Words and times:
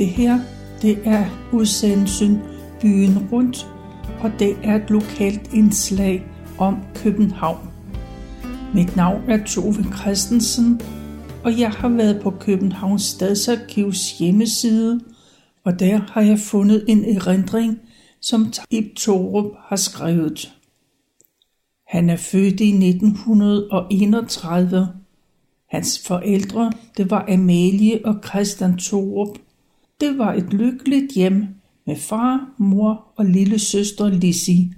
Det 0.00 0.08
her, 0.08 0.40
det 0.82 0.98
er 1.04 1.48
udsendelsen 1.52 2.42
Byen 2.82 3.28
Rundt, 3.32 3.66
og 4.20 4.32
det 4.38 4.56
er 4.62 4.76
et 4.76 4.90
lokalt 4.90 5.54
indslag 5.54 6.26
om 6.58 6.76
København. 6.94 7.68
Mit 8.74 8.96
navn 8.96 9.30
er 9.30 9.44
Tove 9.44 9.84
Christensen, 9.98 10.80
og 11.44 11.58
jeg 11.58 11.70
har 11.70 11.88
været 11.88 12.22
på 12.22 12.30
Københavns 12.30 13.02
Stadsarkivs 13.02 14.18
hjemmeside, 14.18 15.00
og 15.64 15.80
der 15.80 15.96
har 15.96 16.20
jeg 16.20 16.38
fundet 16.38 16.84
en 16.88 17.16
erindring, 17.16 17.78
som 18.20 18.52
Ib 18.70 18.96
Torup 18.96 19.52
har 19.68 19.76
skrevet. 19.76 20.52
Han 21.86 22.10
er 22.10 22.16
født 22.16 22.60
i 22.60 22.88
1931. 22.88 24.88
Hans 25.70 26.06
forældre, 26.06 26.72
det 26.96 27.10
var 27.10 27.24
Amalie 27.28 28.00
og 28.04 28.14
Christian 28.24 28.76
Torup. 28.76 29.38
Det 30.00 30.18
var 30.18 30.32
et 30.32 30.52
lykkeligt 30.52 31.12
hjem 31.12 31.46
med 31.86 31.96
far, 31.96 32.54
mor 32.58 33.12
og 33.16 33.24
lille 33.24 33.58
søster 33.58 34.08
Lissi. 34.08 34.72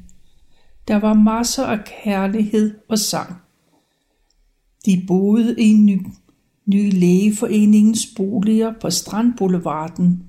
Der 0.88 0.96
var 0.96 1.14
masser 1.14 1.64
af 1.64 1.84
kærlighed 1.84 2.74
og 2.88 2.98
sang. 2.98 3.36
De 4.86 5.04
boede 5.06 5.60
i 5.60 5.72
ny, 5.72 6.06
ny 6.66 6.92
lægeforeningens 6.92 8.06
boliger 8.16 8.72
på 8.80 8.90
Strandboulevarden. 8.90 10.22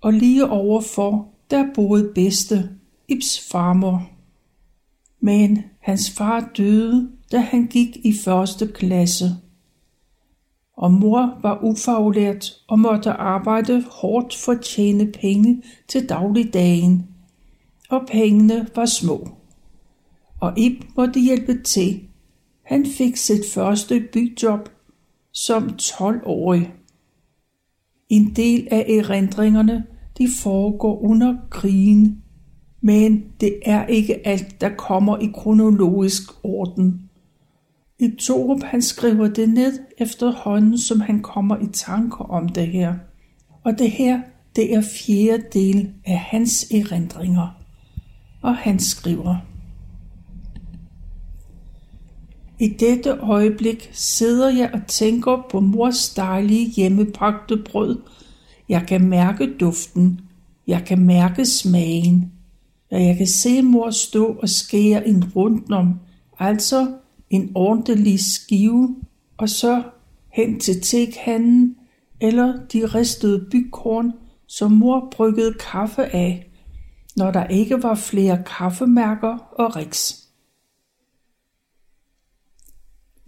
Og 0.00 0.12
lige 0.12 0.48
overfor, 0.48 1.28
der 1.50 1.64
boede 1.74 2.12
bedste 2.14 2.70
Ibs 3.08 3.48
farmor. 3.50 4.10
Men 5.20 5.62
hans 5.80 6.10
far 6.10 6.50
døde, 6.56 7.10
da 7.32 7.38
han 7.40 7.66
gik 7.66 7.96
i 8.04 8.12
første 8.24 8.66
klasse. 8.66 9.24
Og 10.80 10.92
mor 10.92 11.38
var 11.42 11.64
ufaglært 11.64 12.52
og 12.68 12.78
måtte 12.78 13.10
arbejde 13.10 13.84
hårdt 13.90 14.36
for 14.36 14.52
at 14.52 14.60
tjene 14.60 15.12
penge 15.12 15.62
til 15.88 16.08
dagligdagen. 16.08 17.06
Og 17.90 18.00
pengene 18.06 18.68
var 18.74 18.86
små. 18.86 19.28
Og 20.40 20.58
Ib 20.58 20.82
måtte 20.96 21.20
hjælpe 21.20 21.62
til. 21.62 22.00
Han 22.62 22.86
fik 22.86 23.16
sit 23.16 23.44
første 23.54 24.04
byjob 24.12 24.68
som 25.32 25.70
12-årig. 25.82 26.72
En 28.08 28.32
del 28.36 28.68
af 28.70 28.86
erindringerne 28.88 29.84
de 30.18 30.28
foregår 30.42 31.02
under 31.02 31.36
krigen 31.50 32.22
men 32.80 33.24
det 33.40 33.58
er 33.64 33.86
ikke 33.86 34.26
alt, 34.26 34.60
der 34.60 34.68
kommer 34.68 35.18
i 35.18 35.30
kronologisk 35.34 36.22
orden. 36.42 37.09
I 38.00 38.10
Torup 38.18 38.62
han 38.62 38.82
skriver 38.82 39.28
det 39.28 39.48
ned 39.48 39.78
efterhånden, 39.98 40.78
som 40.78 41.00
han 41.00 41.22
kommer 41.22 41.56
i 41.56 41.66
tanker 41.72 42.24
om 42.24 42.48
det 42.48 42.66
her. 42.66 42.94
Og 43.64 43.78
det 43.78 43.90
her, 43.90 44.20
det 44.56 44.74
er 44.74 44.82
fjerde 44.82 45.42
del 45.52 45.90
af 46.06 46.18
hans 46.18 46.66
erindringer. 46.70 47.56
Og 48.42 48.56
han 48.56 48.78
skriver, 48.78 49.36
I 52.58 52.68
dette 52.68 53.10
øjeblik 53.10 53.90
sidder 53.92 54.48
jeg 54.48 54.70
og 54.74 54.80
tænker 54.86 55.46
på 55.50 55.60
mors 55.60 56.14
dejlige 56.14 56.70
hjemmepagte 56.70 57.56
brød. 57.56 58.00
Jeg 58.68 58.84
kan 58.88 59.08
mærke 59.08 59.56
duften. 59.60 60.20
Jeg 60.66 60.82
kan 60.86 60.98
mærke 60.98 61.46
smagen. 61.46 62.32
Og 62.90 63.04
jeg 63.06 63.16
kan 63.16 63.26
se 63.26 63.62
mor 63.62 63.90
stå 63.90 64.26
og 64.42 64.48
skære 64.48 65.08
en 65.08 65.24
rundnom, 65.36 66.00
altså 66.38 66.86
en 67.30 67.52
ordentlig 67.54 68.20
skive, 68.20 68.96
og 69.36 69.48
så 69.48 69.82
hen 70.28 70.60
til 70.60 70.80
tekanden 70.80 71.76
eller 72.20 72.66
de 72.72 72.86
ristede 72.86 73.46
bygkorn, 73.50 74.12
som 74.46 74.72
mor 74.72 75.08
bryggede 75.10 75.54
kaffe 75.60 76.02
af, 76.02 76.50
når 77.16 77.30
der 77.30 77.46
ikke 77.46 77.82
var 77.82 77.94
flere 77.94 78.42
kaffemærker 78.46 79.38
og 79.58 79.76
riks. 79.76 80.28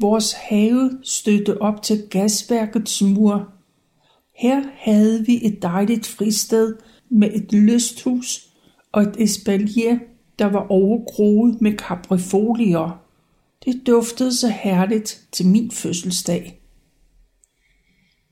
Vores 0.01 0.33
have 0.33 0.99
stødte 1.03 1.63
op 1.63 1.83
til 1.83 2.03
gasværkets 2.11 3.03
mur. 3.03 3.49
Her 4.37 4.63
havde 4.77 5.27
vi 5.27 5.47
et 5.47 5.63
dejligt 5.63 6.07
fristed 6.07 6.77
med 7.09 7.31
et 7.35 7.53
lysthus 7.53 8.49
og 8.93 9.03
et 9.03 9.17
espalier, 9.19 9.99
der 10.39 10.47
var 10.47 10.67
overgroet 10.69 11.61
med 11.61 11.73
kaprifolier. 11.73 13.02
Det 13.65 13.87
duftede 13.87 14.37
så 14.37 14.49
herligt 14.49 15.21
til 15.33 15.47
min 15.47 15.71
fødselsdag. 15.71 16.63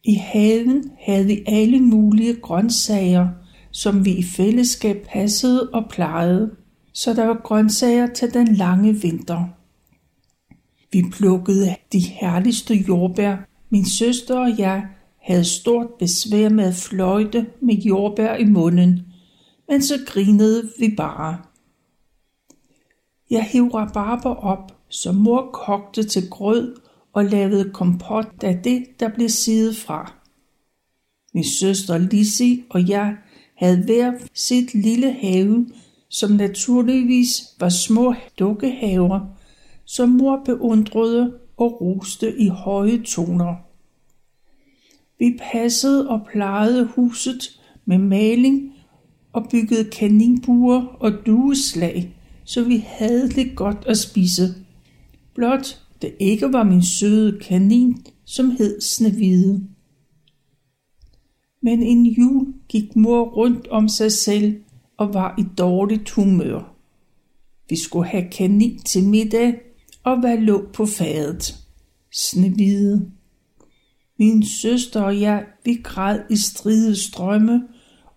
I 0.05 0.15
haven 0.15 0.91
havde 1.01 1.27
vi 1.27 1.45
alle 1.47 1.81
mulige 1.81 2.35
grøntsager, 2.35 3.29
som 3.71 4.05
vi 4.05 4.13
i 4.13 4.23
fællesskab 4.23 5.07
passede 5.13 5.71
og 5.71 5.91
plejede, 5.91 6.57
så 6.95 7.15
der 7.15 7.27
var 7.27 7.41
grøntsager 7.45 8.07
til 8.07 8.35
den 8.35 8.55
lange 8.55 8.93
vinter. 8.93 9.45
Vi 10.93 11.05
plukkede 11.13 11.77
de 11.93 12.01
herligste 12.01 12.75
jordbær. 12.75 13.37
Min 13.71 13.85
søster 13.85 14.39
og 14.39 14.59
jeg 14.59 14.87
havde 15.23 15.45
stort 15.45 15.87
besvær 15.99 16.49
med 16.49 16.65
at 16.65 16.75
fløjte 16.75 17.47
med 17.63 17.75
jordbær 17.75 18.37
i 18.37 18.45
munden, 18.45 19.01
men 19.69 19.83
så 19.83 19.95
grinede 20.07 20.71
vi 20.79 20.95
bare. 20.97 21.39
Jeg 23.31 23.43
hæv 23.45 23.69
rabarber 23.69 24.35
op, 24.35 24.80
så 24.91 25.13
mor 25.13 25.51
kogte 25.53 26.03
til 26.03 26.31
grød 26.31 26.77
og 27.13 27.25
lavede 27.25 27.71
kompot 27.71 28.43
af 28.43 28.61
det, 28.65 29.01
der 29.01 29.09
blev 29.09 29.29
sidet 29.29 29.77
fra. 29.77 30.13
Min 31.35 31.45
søster 31.45 31.99
Lisi 31.99 32.65
og 32.71 32.89
jeg 32.89 33.17
havde 33.57 33.85
hver 33.85 34.13
sit 34.35 34.75
lille 34.75 35.13
have, 35.13 35.67
som 36.09 36.31
naturligvis 36.31 37.43
var 37.61 37.69
små 37.69 38.15
dukkehaver, 38.39 39.21
som 39.85 40.09
mor 40.09 40.43
beundrede 40.45 41.35
og 41.57 41.81
roste 41.81 42.39
i 42.39 42.49
høje 42.49 43.03
toner. 43.03 43.55
Vi 45.19 45.39
passede 45.53 46.09
og 46.09 46.21
plejede 46.33 46.85
huset 46.85 47.61
med 47.85 47.99
maling 47.99 48.73
og 49.33 49.47
byggede 49.51 49.91
kaninbuer 49.91 50.83
og 51.01 51.13
dueslag, 51.27 52.17
så 52.45 52.65
vi 52.65 52.85
havde 52.87 53.29
det 53.29 53.57
godt 53.57 53.85
at 53.87 53.99
spise. 53.99 54.43
Blot 55.35 55.81
det 56.03 56.15
ikke 56.21 56.53
var 56.53 56.63
min 56.63 56.83
søde 56.83 57.41
kanin, 57.41 58.07
som 58.25 58.51
hed 58.51 58.81
Snevide. 58.81 59.67
Men 61.63 61.83
en 61.83 62.07
jul 62.07 62.55
gik 62.69 62.97
mor 62.97 63.25
rundt 63.25 63.69
om 63.69 63.89
sig 63.89 64.13
selv 64.13 64.61
og 64.97 65.15
var 65.15 65.35
i 65.39 65.45
dårligt 65.59 66.11
humør. 66.11 66.77
Vi 67.69 67.77
skulle 67.77 68.09
have 68.09 68.31
kanin 68.33 68.79
til 68.79 69.05
middag, 69.05 69.61
og 70.03 70.21
hvad 70.21 70.39
lå 70.39 70.69
på 70.73 70.87
fadet? 70.87 71.57
Snevide. 72.13 73.11
Min 74.19 74.47
søster 74.47 75.03
og 75.03 75.21
jeg, 75.21 75.47
vi 75.65 75.75
græd 75.85 76.19
i 76.31 76.37
stride 76.37 76.97
strømme, 76.97 77.63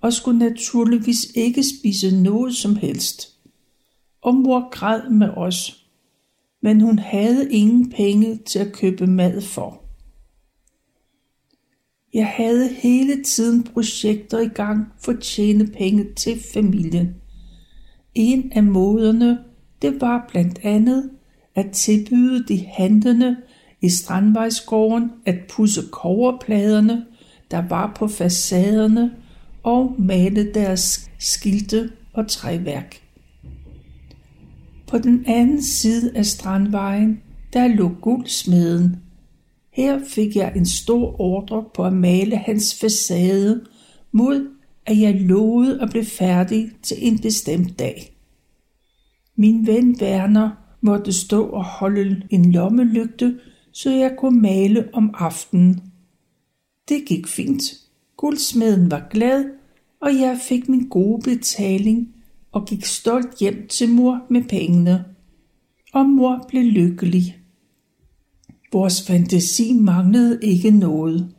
og 0.01 0.13
skulle 0.13 0.39
naturligvis 0.39 1.25
ikke 1.35 1.63
spise 1.63 2.21
noget 2.21 2.55
som 2.55 2.75
helst. 2.75 3.29
Og 4.21 4.35
mor 4.35 4.69
græd 4.69 5.09
med 5.09 5.29
os, 5.29 5.82
men 6.63 6.81
hun 6.81 6.99
havde 6.99 7.51
ingen 7.51 7.89
penge 7.89 8.39
til 8.45 8.59
at 8.59 8.73
købe 8.73 9.07
mad 9.07 9.41
for. 9.41 9.83
Jeg 12.13 12.27
havde 12.27 12.69
hele 12.69 13.23
tiden 13.23 13.63
projekter 13.63 14.39
i 14.39 14.47
gang 14.47 14.87
for 14.99 15.11
at 15.11 15.19
tjene 15.19 15.67
penge 15.67 16.05
til 16.15 16.39
familien. 16.53 17.15
En 18.15 18.51
af 18.55 18.63
måderne, 18.63 19.39
det 19.81 20.01
var 20.01 20.25
blandt 20.29 20.59
andet 20.63 21.09
at 21.55 21.71
tilbyde 21.71 22.43
de 22.47 22.65
handlende 22.65 23.37
i 23.81 23.89
Strandvejsgården 23.89 25.11
at 25.25 25.35
pusse 25.49 25.81
koverpladerne, 25.91 27.05
der 27.51 27.67
var 27.67 27.93
på 27.95 28.07
facaderne 28.07 29.11
og 29.63 29.95
male 29.99 30.53
deres 30.53 31.11
skilte 31.19 31.91
og 32.13 32.27
træværk. 32.27 33.02
På 34.93 34.99
den 34.99 35.23
anden 35.27 35.63
side 35.63 36.11
af 36.15 36.25
strandvejen, 36.25 37.21
der 37.53 37.67
lå 37.67 37.91
guldsmeden. 38.01 38.95
Her 39.71 39.99
fik 40.07 40.35
jeg 40.35 40.53
en 40.55 40.65
stor 40.65 41.21
ordre 41.21 41.65
på 41.75 41.85
at 41.85 41.93
male 41.93 42.37
hans 42.37 42.79
facade, 42.79 43.65
mod 44.11 44.49
at 44.85 44.99
jeg 44.99 45.21
lovede 45.21 45.81
at 45.81 45.89
blive 45.89 46.05
færdig 46.05 46.71
til 46.81 46.97
en 46.99 47.19
bestemt 47.19 47.79
dag. 47.79 48.17
Min 49.35 49.67
ven 49.67 49.97
Werner 50.01 50.49
måtte 50.81 51.13
stå 51.13 51.45
og 51.45 51.65
holde 51.65 52.21
en 52.29 52.51
lommelygte, 52.51 53.39
så 53.71 53.91
jeg 53.91 54.15
kunne 54.17 54.41
male 54.41 54.89
om 54.93 55.15
aftenen. 55.17 55.83
Det 56.89 57.05
gik 57.05 57.27
fint. 57.27 57.63
Guldsmeden 58.17 58.91
var 58.91 59.07
glad, 59.11 59.45
og 60.01 60.09
jeg 60.15 60.37
fik 60.47 60.69
min 60.69 60.87
gode 60.87 61.21
betaling 61.21 62.13
og 62.53 62.65
gik 62.67 62.85
stolt 62.85 63.39
hjem 63.39 63.67
til 63.67 63.89
mor 63.89 64.21
med 64.29 64.43
pengene. 64.49 65.05
Og 65.93 66.05
mor 66.05 66.45
blev 66.49 66.63
lykkelig. 66.63 67.37
Vores 68.71 69.07
fantasi 69.07 69.73
manglede 69.73 70.39
ikke 70.41 70.71
noget. 70.71 71.35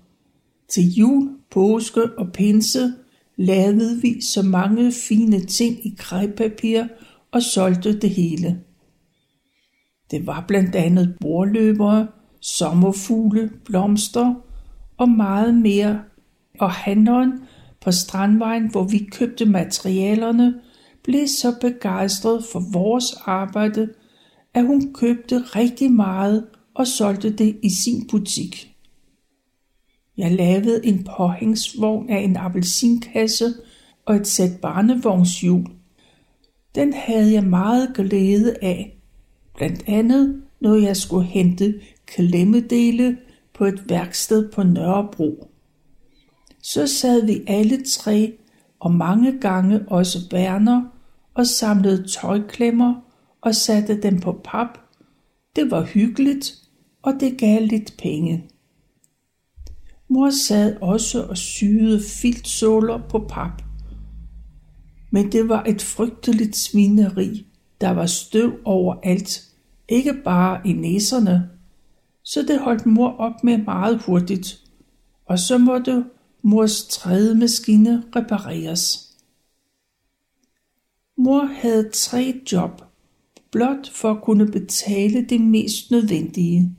Til 0.68 0.82
jul 0.82 1.30
påske 1.50 2.18
og 2.18 2.32
pinse 2.32 2.92
lavede 3.36 4.00
vi 4.02 4.20
så 4.20 4.42
mange 4.42 4.92
fine 4.92 5.40
ting 5.40 5.86
i 5.86 5.94
krejpapir 5.98 6.84
og 7.32 7.42
solgte 7.42 8.00
det 8.00 8.10
hele. 8.10 8.60
Det 10.10 10.26
var 10.26 10.44
blandt 10.48 10.74
andet 10.74 11.16
bordløbere, 11.20 12.06
sommerfugle, 12.40 13.50
blomster 13.64 14.34
og 14.96 15.08
meget 15.08 15.54
mere. 15.54 16.00
Og 16.60 16.70
handleren 16.70 17.32
på 17.80 17.92
Strandvejen, 17.92 18.70
hvor 18.70 18.84
vi 18.84 18.98
købte 18.98 19.44
materialerne, 19.44 20.54
blev 21.04 21.28
så 21.28 21.54
begejstret 21.60 22.44
for 22.52 22.62
vores 22.72 23.14
arbejde, 23.24 23.88
at 24.54 24.66
hun 24.66 24.94
købte 24.94 25.38
rigtig 25.38 25.92
meget 25.92 26.46
og 26.74 26.86
solgte 26.86 27.30
det 27.30 27.58
i 27.62 27.70
sin 27.70 28.06
butik. 28.10 28.76
Jeg 30.16 30.32
lavede 30.32 30.86
en 30.86 31.04
påhængsvogn 31.16 32.10
af 32.10 32.18
en 32.18 32.36
appelsinkasse 32.36 33.54
og 34.06 34.16
et 34.16 34.26
sæt 34.26 34.60
barnevognshjul. 34.62 35.66
Den 36.74 36.92
havde 36.92 37.32
jeg 37.32 37.44
meget 37.44 37.94
glæde 37.94 38.56
af, 38.62 38.98
blandt 39.56 39.84
andet 39.86 40.42
når 40.60 40.74
jeg 40.74 40.96
skulle 40.96 41.26
hente 41.26 41.74
klemmedele 42.06 43.18
på 43.54 43.64
et 43.64 43.88
værksted 43.88 44.52
på 44.52 44.62
Nørrebro. 44.62 45.48
Så 46.62 46.86
sad 46.86 47.26
vi 47.26 47.42
alle 47.46 47.84
tre 47.84 48.32
og 48.80 48.92
mange 48.92 49.40
gange 49.40 49.80
også 49.88 50.18
Werner 50.32 50.93
og 51.34 51.46
samlede 51.46 52.08
tøjklemmer 52.08 52.94
og 53.40 53.54
satte 53.54 54.02
dem 54.02 54.20
på 54.20 54.40
pap. 54.44 54.78
Det 55.56 55.70
var 55.70 55.82
hyggeligt, 55.82 56.54
og 57.02 57.12
det 57.20 57.38
gav 57.38 57.62
lidt 57.62 57.94
penge. 57.98 58.50
Mor 60.08 60.30
sad 60.30 60.76
også 60.80 61.22
og 61.22 61.36
syede 61.36 62.02
filtsåler 62.22 63.08
på 63.08 63.26
pap. 63.28 63.62
Men 65.10 65.32
det 65.32 65.48
var 65.48 65.64
et 65.64 65.82
frygteligt 65.82 66.56
svineri. 66.56 67.46
Der 67.80 67.90
var 67.90 68.06
støv 68.06 68.52
overalt, 68.64 69.42
ikke 69.88 70.14
bare 70.24 70.60
i 70.64 70.72
næserne. 70.72 71.50
Så 72.22 72.42
det 72.48 72.60
holdt 72.60 72.86
mor 72.86 73.16
op 73.18 73.44
med 73.44 73.58
meget 73.58 74.02
hurtigt, 74.02 74.60
og 75.26 75.38
så 75.38 75.58
måtte 75.58 76.04
mors 76.42 76.86
tredje 76.86 77.34
maskine 77.34 78.02
repareres. 78.16 79.03
Mor 81.16 81.44
havde 81.44 81.90
tre 81.92 82.40
job, 82.52 82.82
blot 83.52 83.90
for 83.90 84.10
at 84.10 84.22
kunne 84.22 84.46
betale 84.46 85.24
det 85.24 85.40
mest 85.40 85.90
nødvendige. 85.90 86.76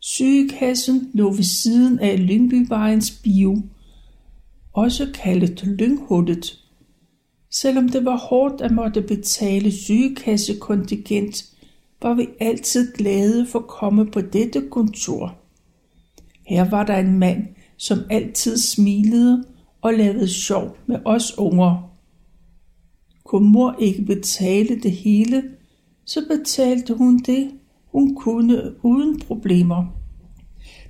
Sygekassen 0.00 1.10
lå 1.14 1.32
ved 1.32 1.42
siden 1.42 1.98
af 1.98 2.26
Lyngbyvejens 2.26 3.20
bio, 3.24 3.62
også 4.72 5.10
kaldet 5.14 5.64
Lynghullet. 5.64 6.58
Selvom 7.50 7.88
det 7.88 8.04
var 8.04 8.16
hårdt 8.16 8.60
at 8.60 8.70
måtte 8.70 9.02
betale 9.02 9.72
sygekassekontingent, 9.72 11.44
var 12.02 12.14
vi 12.14 12.28
altid 12.40 12.94
glade 12.94 13.46
for 13.46 13.58
at 13.58 13.66
komme 13.66 14.10
på 14.10 14.20
dette 14.20 14.68
kontor. 14.70 15.34
Her 16.46 16.70
var 16.70 16.84
der 16.84 16.96
en 16.96 17.18
mand, 17.18 17.46
som 17.76 17.98
altid 18.10 18.58
smilede 18.58 19.44
og 19.82 19.94
lavede 19.94 20.28
sjov 20.28 20.76
med 20.86 20.98
os 21.04 21.38
unger. 21.38 21.91
Kunne 23.32 23.50
mor 23.50 23.76
ikke 23.78 24.02
betale 24.02 24.80
det 24.80 24.92
hele, 24.92 25.42
så 26.04 26.20
betalte 26.30 26.94
hun 26.94 27.18
det, 27.18 27.50
hun 27.92 28.14
kunne 28.14 28.84
uden 28.84 29.20
problemer. 29.20 29.86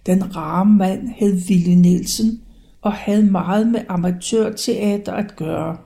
Den 0.06 0.36
rare 0.36 0.66
mand 0.66 1.08
hed 1.08 1.46
Ville 1.48 1.74
Nielsen 1.74 2.42
og 2.80 2.92
havde 2.92 3.22
meget 3.22 3.66
med 3.66 3.80
amatørteater 3.88 5.12
at 5.12 5.36
gøre. 5.36 5.76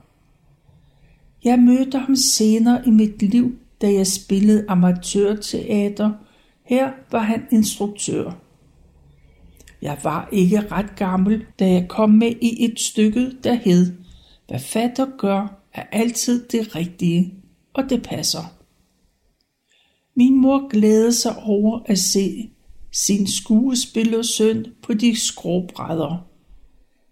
Jeg 1.43 1.59
mødte 1.59 1.97
ham 1.97 2.15
senere 2.15 2.81
i 2.87 2.89
mit 2.89 3.21
liv, 3.21 3.55
da 3.81 3.93
jeg 3.93 4.07
spillede 4.07 4.65
amatørteater. 4.67 6.11
Her 6.63 6.91
var 7.11 7.21
han 7.21 7.43
instruktør. 7.51 8.31
Jeg 9.81 9.97
var 10.03 10.29
ikke 10.31 10.59
ret 10.71 10.95
gammel, 10.95 11.45
da 11.59 11.71
jeg 11.71 11.87
kom 11.87 12.09
med 12.09 12.31
i 12.41 12.65
et 12.65 12.79
stykke, 12.79 13.31
der 13.43 13.53
hed 13.53 13.93
Hvad 14.47 14.59
fatter 14.59 15.05
gør, 15.17 15.56
er 15.77 15.83
altid 15.91 16.47
det 16.47 16.75
rigtige, 16.75 17.33
og 17.73 17.89
det 17.89 18.03
passer. 18.03 18.57
Min 20.15 20.41
mor 20.41 20.69
glædede 20.69 21.13
sig 21.13 21.37
over 21.43 21.79
at 21.85 21.99
se 21.99 22.49
sin 22.91 23.27
skuespillersøn 23.27 24.65
på 24.83 24.93
de 24.93 25.19
skråbrædder. 25.19 26.27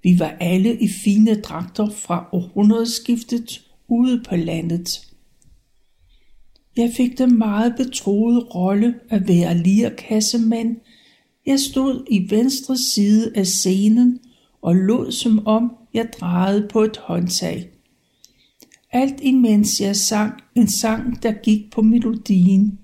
Vi 0.04 0.20
var 0.20 0.38
alle 0.40 0.80
i 0.80 0.88
fine 0.88 1.42
dragter 1.42 1.90
fra 1.90 2.30
århundredeskiftet 2.32 3.62
ude 3.88 4.24
på 4.30 4.36
landet. 4.36 5.08
Jeg 6.78 6.92
fik 6.98 7.18
den 7.18 7.38
meget 7.38 7.74
betroede 7.78 8.40
rolle 8.40 8.96
at 9.10 9.28
være 9.28 9.58
lirkassemand. 9.58 10.76
Jeg 11.46 11.60
stod 11.60 12.06
i 12.10 12.30
venstre 12.30 12.78
side 12.78 13.32
af 13.36 13.48
scenen 13.48 14.20
og 14.62 14.76
lod 14.76 15.12
som 15.12 15.48
om 15.48 15.72
jeg 15.94 16.10
drejede 16.20 16.68
på 16.72 16.82
et 16.82 16.98
håndtag. 16.98 17.75
Alt 18.96 19.22
imens 19.22 19.82
jeg 19.82 19.96
sang 19.96 20.34
en 20.56 20.68
sang, 20.68 21.24
der 21.24 21.32
gik 21.32 21.72
på 21.72 21.82
melodien. 21.82 22.80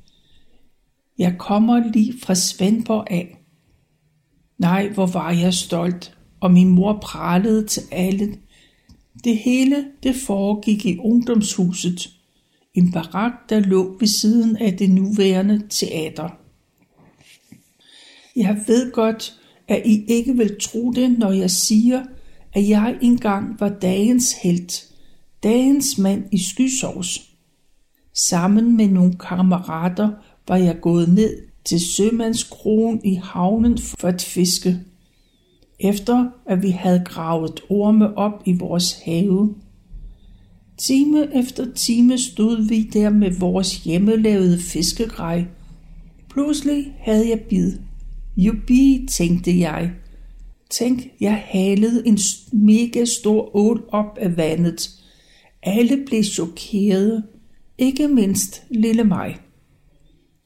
Jeg 1.17 1.35
kommer 1.39 1.91
lige 1.91 2.13
fra 2.23 2.35
Svendborg 2.35 3.07
af. 3.11 3.37
Nej, 4.57 4.89
hvor 4.89 5.05
var 5.05 5.31
jeg 5.31 5.53
stolt, 5.53 6.17
og 6.39 6.51
min 6.51 6.69
mor 6.69 6.99
pralede 7.03 7.65
til 7.65 7.83
alle. 7.91 8.37
Det 9.23 9.37
hele, 9.37 9.85
det 10.03 10.15
foregik 10.15 10.85
i 10.85 10.97
ungdomshuset. 10.97 12.09
En 12.73 12.91
barak, 12.91 13.31
der 13.49 13.59
lå 13.59 13.97
ved 13.99 14.07
siden 14.07 14.57
af 14.57 14.77
det 14.77 14.89
nuværende 14.89 15.61
teater. 15.69 16.29
Jeg 18.35 18.63
ved 18.67 18.91
godt, 18.91 19.39
at 19.67 19.81
I 19.85 20.05
ikke 20.07 20.37
vil 20.37 20.55
tro 20.61 20.91
det, 20.91 21.19
når 21.19 21.31
jeg 21.31 21.51
siger, 21.51 22.03
at 22.53 22.69
jeg 22.69 22.97
engang 23.01 23.59
var 23.59 23.69
dagens 23.69 24.33
helt, 24.33 24.90
dagens 25.43 25.97
mand 25.97 26.23
i 26.31 26.37
skysovs. 26.37 27.31
Sammen 28.13 28.77
med 28.77 28.87
nogle 28.87 29.13
kammerater 29.19 30.09
var 30.47 30.55
jeg 30.55 30.81
gået 30.81 31.13
ned 31.13 31.37
til 31.65 31.79
sømandskronen 31.79 33.01
i 33.05 33.13
havnen 33.13 33.77
for 33.77 34.07
at 34.07 34.21
fiske. 34.21 34.79
Efter 35.79 36.25
at 36.45 36.61
vi 36.61 36.69
havde 36.69 37.03
gravet 37.05 37.61
orme 37.69 38.17
op 38.17 38.43
i 38.45 38.53
vores 38.53 38.93
have. 39.05 39.55
Time 40.77 41.35
efter 41.35 41.73
time 41.75 42.17
stod 42.17 42.67
vi 42.67 42.83
der 42.83 43.09
med 43.09 43.31
vores 43.39 43.83
hjemmelavede 43.83 44.59
fiskegrej. 44.59 45.45
Pludselig 46.29 46.93
havde 46.99 47.29
jeg 47.29 47.39
bid. 47.39 47.77
Jubi, 48.37 49.07
tænkte 49.11 49.59
jeg. 49.59 49.91
Tænk, 50.69 51.07
jeg 51.21 51.43
halede 51.45 52.07
en 52.07 52.17
mega 52.53 53.05
stor 53.05 53.55
ål 53.55 53.85
op 53.91 54.17
af 54.17 54.37
vandet. 54.37 55.00
Alle 55.63 56.05
blev 56.05 56.23
chokerede, 56.23 57.23
ikke 57.77 58.07
mindst 58.07 58.63
lille 58.69 59.03
mig. 59.03 59.37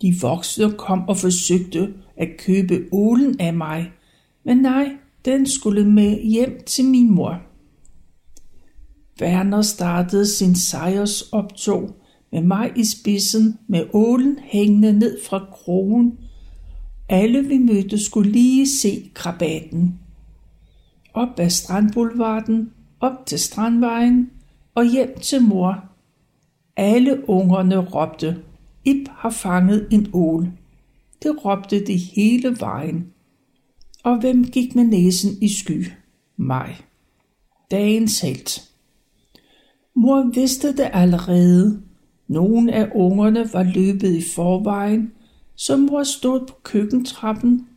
De 0.02 0.16
voksne 0.22 0.72
kom 0.72 1.08
og 1.10 1.18
forsøgte 1.18 1.94
at 2.18 2.30
købe 2.38 2.86
ålen 2.92 3.40
af 3.40 3.54
mig, 3.54 3.92
men 4.46 4.58
nej, 4.58 4.92
den 5.26 5.48
skulle 5.48 5.90
med 5.92 6.22
hjem 6.22 6.64
til 6.66 6.86
min 6.86 7.12
mor. 7.12 7.42
Werner 9.22 9.62
startede 9.62 10.26
sin 10.28 10.56
sejrsoptog 10.56 11.96
med 12.32 12.42
mig 12.42 12.72
i 12.76 12.86
spidsen 12.86 13.60
med 13.68 13.86
ålen 13.94 14.40
hængende 14.44 14.94
ned 14.94 15.18
fra 15.28 15.46
krogen. 15.52 16.20
Alle 17.10 17.48
vi 17.48 17.58
mødte 17.58 18.04
skulle 18.04 18.32
lige 18.32 18.68
se 18.70 19.12
krabaten. 19.14 20.00
Op 21.14 21.40
ad 21.40 21.50
Strandboulevarden, 21.50 22.72
op 23.00 23.26
til 23.26 23.40
Strandvejen 23.40 24.30
og 24.75 24.91
hjem 24.91 25.20
til 25.20 25.41
mor. 25.41 25.84
Alle 26.77 27.29
ungerne 27.29 27.77
råbte 27.77 28.38
Ip 28.86 29.08
har 29.12 29.29
fanget 29.29 29.88
en 29.91 30.10
ål. 30.13 30.48
Det 31.24 31.46
råbte 31.46 31.86
de 31.86 31.98
hele 31.98 32.60
vejen. 32.60 33.13
Og 34.03 34.20
hvem 34.20 34.44
gik 34.44 34.75
med 34.75 34.84
næsen 34.84 35.32
i 35.41 35.50
sky? 35.50 35.88
Mig. 36.38 36.77
Dagens 37.72 38.22
helt. 38.22 38.72
Mor 39.94 40.32
vidste 40.34 40.72
det 40.72 40.89
allerede. 40.94 41.82
Nogle 42.27 42.74
af 42.74 42.91
ungerne 42.96 43.53
var 43.53 43.63
løbet 43.63 44.15
i 44.15 44.24
forvejen, 44.36 45.12
så 45.55 45.77
mor 45.77 46.03
stod 46.03 46.48
på 46.48 46.55
køkkentrappen. 46.63 47.67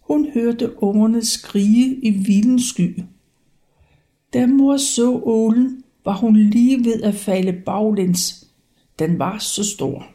Hun 0.00 0.28
hørte 0.34 0.82
ungerne 0.82 1.24
skrige 1.24 1.94
i 2.02 2.10
vilden 2.10 2.60
sky. 2.60 3.02
Da 4.32 4.46
mor 4.46 4.76
så 4.76 5.20
ålen, 5.24 5.84
var 6.04 6.16
hun 6.16 6.36
lige 6.36 6.84
ved 6.84 7.02
at 7.02 7.14
falde 7.14 7.52
baglæns. 7.52 8.48
Den 8.98 9.18
var 9.18 9.38
så 9.38 9.64
stor. 9.64 10.06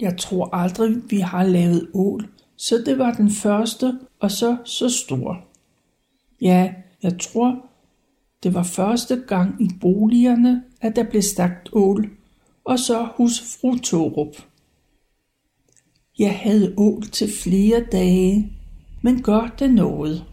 Jeg 0.00 0.18
tror 0.18 0.54
aldrig, 0.54 1.10
vi 1.10 1.18
har 1.18 1.44
lavet 1.44 1.90
ål, 1.94 2.28
så 2.56 2.82
det 2.86 2.98
var 2.98 3.12
den 3.12 3.30
første, 3.30 3.98
og 4.20 4.30
så 4.30 4.56
så 4.64 4.88
stor. 4.88 5.44
Ja, 6.40 6.74
jeg 7.02 7.18
tror, 7.18 7.66
det 8.42 8.54
var 8.54 8.62
første 8.62 9.22
gang 9.26 9.62
i 9.62 9.68
boligerne, 9.80 10.62
at 10.80 10.96
der 10.96 11.04
blev 11.10 11.22
stagt 11.22 11.68
ål, 11.72 12.10
og 12.64 12.78
så 12.78 13.08
hos 13.16 13.40
fru 13.40 13.76
Torup. 13.76 14.36
Jeg 16.18 16.38
havde 16.38 16.74
ål 16.76 17.02
til 17.02 17.32
flere 17.42 17.84
dage, 17.92 18.52
men 19.02 19.22
gør 19.22 19.54
det 19.58 19.74
noget. 19.74 20.24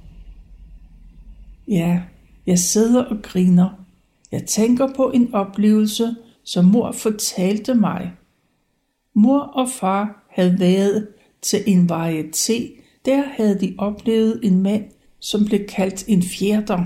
Ja, 1.68 2.04
jeg 2.46 2.60
sidder 2.60 3.04
og 3.04 3.22
griner. 3.22 3.87
Jeg 4.32 4.46
tænker 4.46 4.94
på 4.96 5.12
en 5.12 5.34
oplevelse, 5.34 6.16
som 6.44 6.66
mor 6.66 6.92
fortalte 6.92 7.74
mig. 7.74 8.12
Mor 9.14 9.40
og 9.40 9.70
far 9.70 10.28
havde 10.30 10.60
været 10.60 11.08
til 11.42 11.64
en 11.68 11.92
varieté. 11.92 12.82
Der 13.06 13.24
havde 13.24 13.60
de 13.60 13.76
oplevet 13.78 14.40
en 14.44 14.64
mand, 14.64 14.86
som 15.20 15.46
blev 15.46 15.66
kaldt 15.68 16.08
en 16.08 16.24
fjerder. 16.24 16.84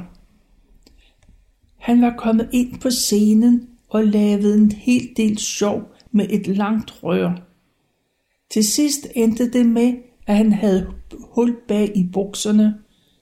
Han 1.77 2.01
var 2.01 2.15
kommet 2.17 2.49
ind 2.53 2.79
på 2.79 2.89
scenen 2.89 3.69
og 3.89 4.05
lavede 4.05 4.57
en 4.57 4.71
hel 4.71 5.09
del 5.17 5.37
sjov 5.37 5.81
med 6.11 6.27
et 6.29 6.47
langt 6.47 7.03
rør. 7.03 7.31
Til 8.51 8.63
sidst 8.63 9.07
endte 9.15 9.51
det 9.51 9.65
med, 9.65 9.93
at 10.27 10.37
han 10.37 10.53
havde 10.53 10.87
hul 11.11 11.57
bag 11.67 11.91
i 11.95 12.03
bukserne. 12.13 12.75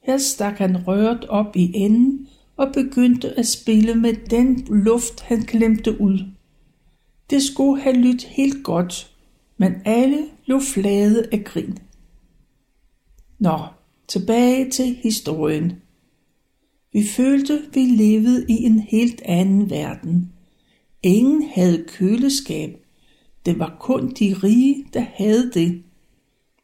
Her 0.03 0.17
stak 0.17 0.57
han 0.57 0.88
røret 0.88 1.25
op 1.25 1.55
i 1.55 1.71
enden 1.75 2.27
og 2.60 2.74
begyndte 2.74 3.39
at 3.39 3.48
spille 3.48 3.96
med 3.96 4.13
den 4.13 4.68
luft, 4.70 5.22
han 5.22 5.42
klemte 5.42 6.01
ud. 6.01 6.20
Det 7.30 7.44
skulle 7.44 7.82
have 7.82 7.96
lyttet 7.96 8.24
helt 8.24 8.63
godt, 8.63 9.12
men 9.58 9.74
alle 9.86 10.25
lå 10.46 10.60
flade 10.60 11.28
af 11.32 11.44
grin. 11.44 11.78
Nå, 13.39 13.60
tilbage 14.08 14.70
til 14.70 15.00
historien. 15.04 15.74
Vi 16.94 17.04
følte, 17.04 17.62
vi 17.74 17.80
levede 17.80 18.46
i 18.50 18.63
en 18.63 18.80
helt 18.80 19.22
anden 19.25 19.70
verden. 19.70 20.32
Ingen 21.04 21.44
havde 21.54 21.86
køleskab. 21.88 22.86
Det 23.46 23.60
var 23.60 23.78
kun 23.80 24.10
de 24.10 24.36
rige, 24.44 24.86
der 24.94 25.06
havde 25.13 25.51
det. 25.54 25.84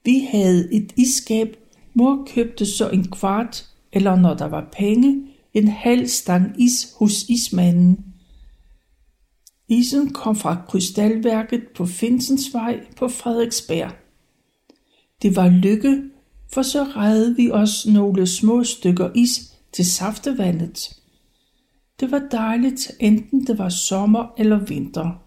Vi 0.06 0.28
havde 0.32 0.74
et 0.74 0.94
isskab. 0.98 1.58
Mor 1.94 2.28
købte 2.28 2.66
så 2.66 2.90
en 2.90 3.12
kvart, 3.12 3.66
eller 3.92 4.16
når 4.16 4.34
der 4.34 4.46
var 4.46 4.70
penge, 4.78 5.28
en 5.56 5.68
halv 5.68 6.08
stang 6.08 6.62
is 6.62 6.88
hos 7.00 7.24
ismanden. 7.30 7.98
Isen 9.68 10.14
kom 10.14 10.36
fra 10.36 10.62
krystalværket 10.68 11.64
på 11.76 11.86
Finsensvej 11.86 12.80
på 12.98 13.08
Frederiksberg. 13.08 13.92
Det 15.22 15.36
var 15.36 15.50
lykke, 15.50 16.04
for 16.54 16.62
så 16.62 16.84
rejede 16.84 17.36
vi 17.36 17.52
os 17.52 17.88
nogle 17.88 18.28
små 18.28 18.64
stykker 18.64 19.10
is 19.16 19.54
til 19.74 19.86
saftevandet. 19.86 20.96
Det 22.00 22.12
var 22.12 22.28
dejligt, 22.32 22.92
enten 23.00 23.48
det 23.48 23.58
var 23.58 23.70
sommer 23.70 24.34
eller 24.38 24.66
vinter. 24.66 25.22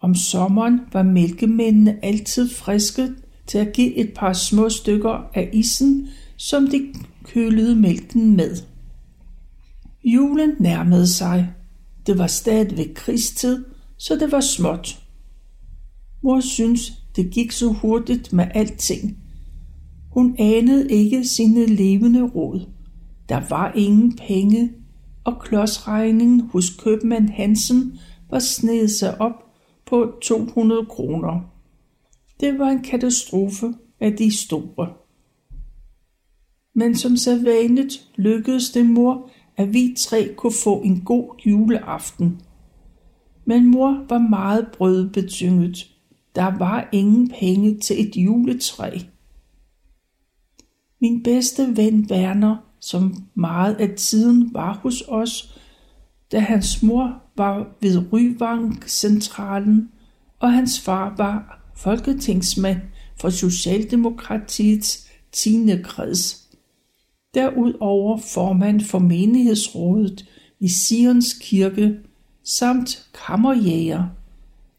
Om 0.00 0.14
sommeren 0.14 0.80
var 0.92 1.02
mælkemændene 1.02 2.04
altid 2.04 2.50
friske 2.50 3.08
til 3.46 3.58
at 3.58 3.72
give 3.72 3.94
et 3.94 4.12
par 4.14 4.32
små 4.32 4.68
stykker 4.68 5.30
af 5.34 5.50
isen, 5.52 6.08
som 6.36 6.66
de 6.66 6.94
kølede 7.24 7.76
mælken 7.76 8.36
med. 8.36 8.71
Julen 10.04 10.50
nærmede 10.60 11.06
sig. 11.06 11.52
Det 12.06 12.18
var 12.18 12.26
stadigvæk 12.26 12.92
krigstid, 12.94 13.64
så 13.96 14.16
det 14.16 14.32
var 14.32 14.40
småt. 14.40 15.02
Mor 16.22 16.40
synes, 16.40 16.92
det 17.16 17.30
gik 17.30 17.52
så 17.52 17.68
hurtigt 17.68 18.32
med 18.32 18.46
alting. 18.54 19.18
Hun 20.10 20.36
anede 20.38 20.90
ikke 20.90 21.24
sine 21.24 21.66
levende 21.66 22.22
råd. 22.22 22.68
Der 23.28 23.48
var 23.48 23.72
ingen 23.76 24.16
penge, 24.16 24.72
og 25.24 25.42
klodsregningen 25.42 26.40
hos 26.40 26.70
købmand 26.70 27.28
Hansen 27.28 27.98
var 28.30 28.38
snedet 28.38 28.90
sig 28.90 29.20
op 29.20 29.44
på 29.86 30.12
200 30.22 30.86
kroner. 30.86 31.40
Det 32.40 32.58
var 32.58 32.68
en 32.68 32.82
katastrofe 32.82 33.74
af 34.00 34.16
de 34.16 34.36
store. 34.36 34.88
Men 36.74 36.94
som 36.94 37.16
sædvanligt 37.16 38.08
lykkedes 38.16 38.70
det 38.70 38.86
mor, 38.86 39.30
at 39.56 39.72
vi 39.72 39.94
tre 39.98 40.34
kunne 40.36 40.52
få 40.64 40.80
en 40.80 41.00
god 41.00 41.40
juleaften. 41.46 42.40
Men 43.44 43.70
mor 43.70 44.04
var 44.08 44.18
meget 44.18 44.68
brødbetynget. 44.78 45.90
Der 46.34 46.58
var 46.58 46.88
ingen 46.92 47.32
penge 47.40 47.78
til 47.78 48.08
et 48.08 48.16
juletræ. 48.16 48.98
Min 51.00 51.22
bedste 51.22 51.76
ven 51.76 52.06
Werner, 52.10 52.56
som 52.80 53.24
meget 53.34 53.74
af 53.74 53.90
tiden 53.96 54.54
var 54.54 54.72
hos 54.72 55.02
os, 55.08 55.60
da 56.32 56.38
hans 56.38 56.82
mor 56.82 57.22
var 57.36 57.76
ved 57.80 58.12
Ryvang-centralen, 58.12 59.88
og 60.38 60.52
hans 60.52 60.80
far 60.80 61.14
var 61.16 61.62
folketingsmand 61.76 62.80
for 63.20 63.30
Socialdemokratiets 63.30 65.08
10. 65.32 65.68
kreds. 65.84 66.41
Derudover 67.34 68.16
formand 68.16 68.80
for 68.80 68.98
menighedsrådet 68.98 70.28
i 70.60 70.68
Sions 70.68 71.32
kirke 71.40 71.98
samt 72.44 73.10
kammerjæger, 73.26 74.08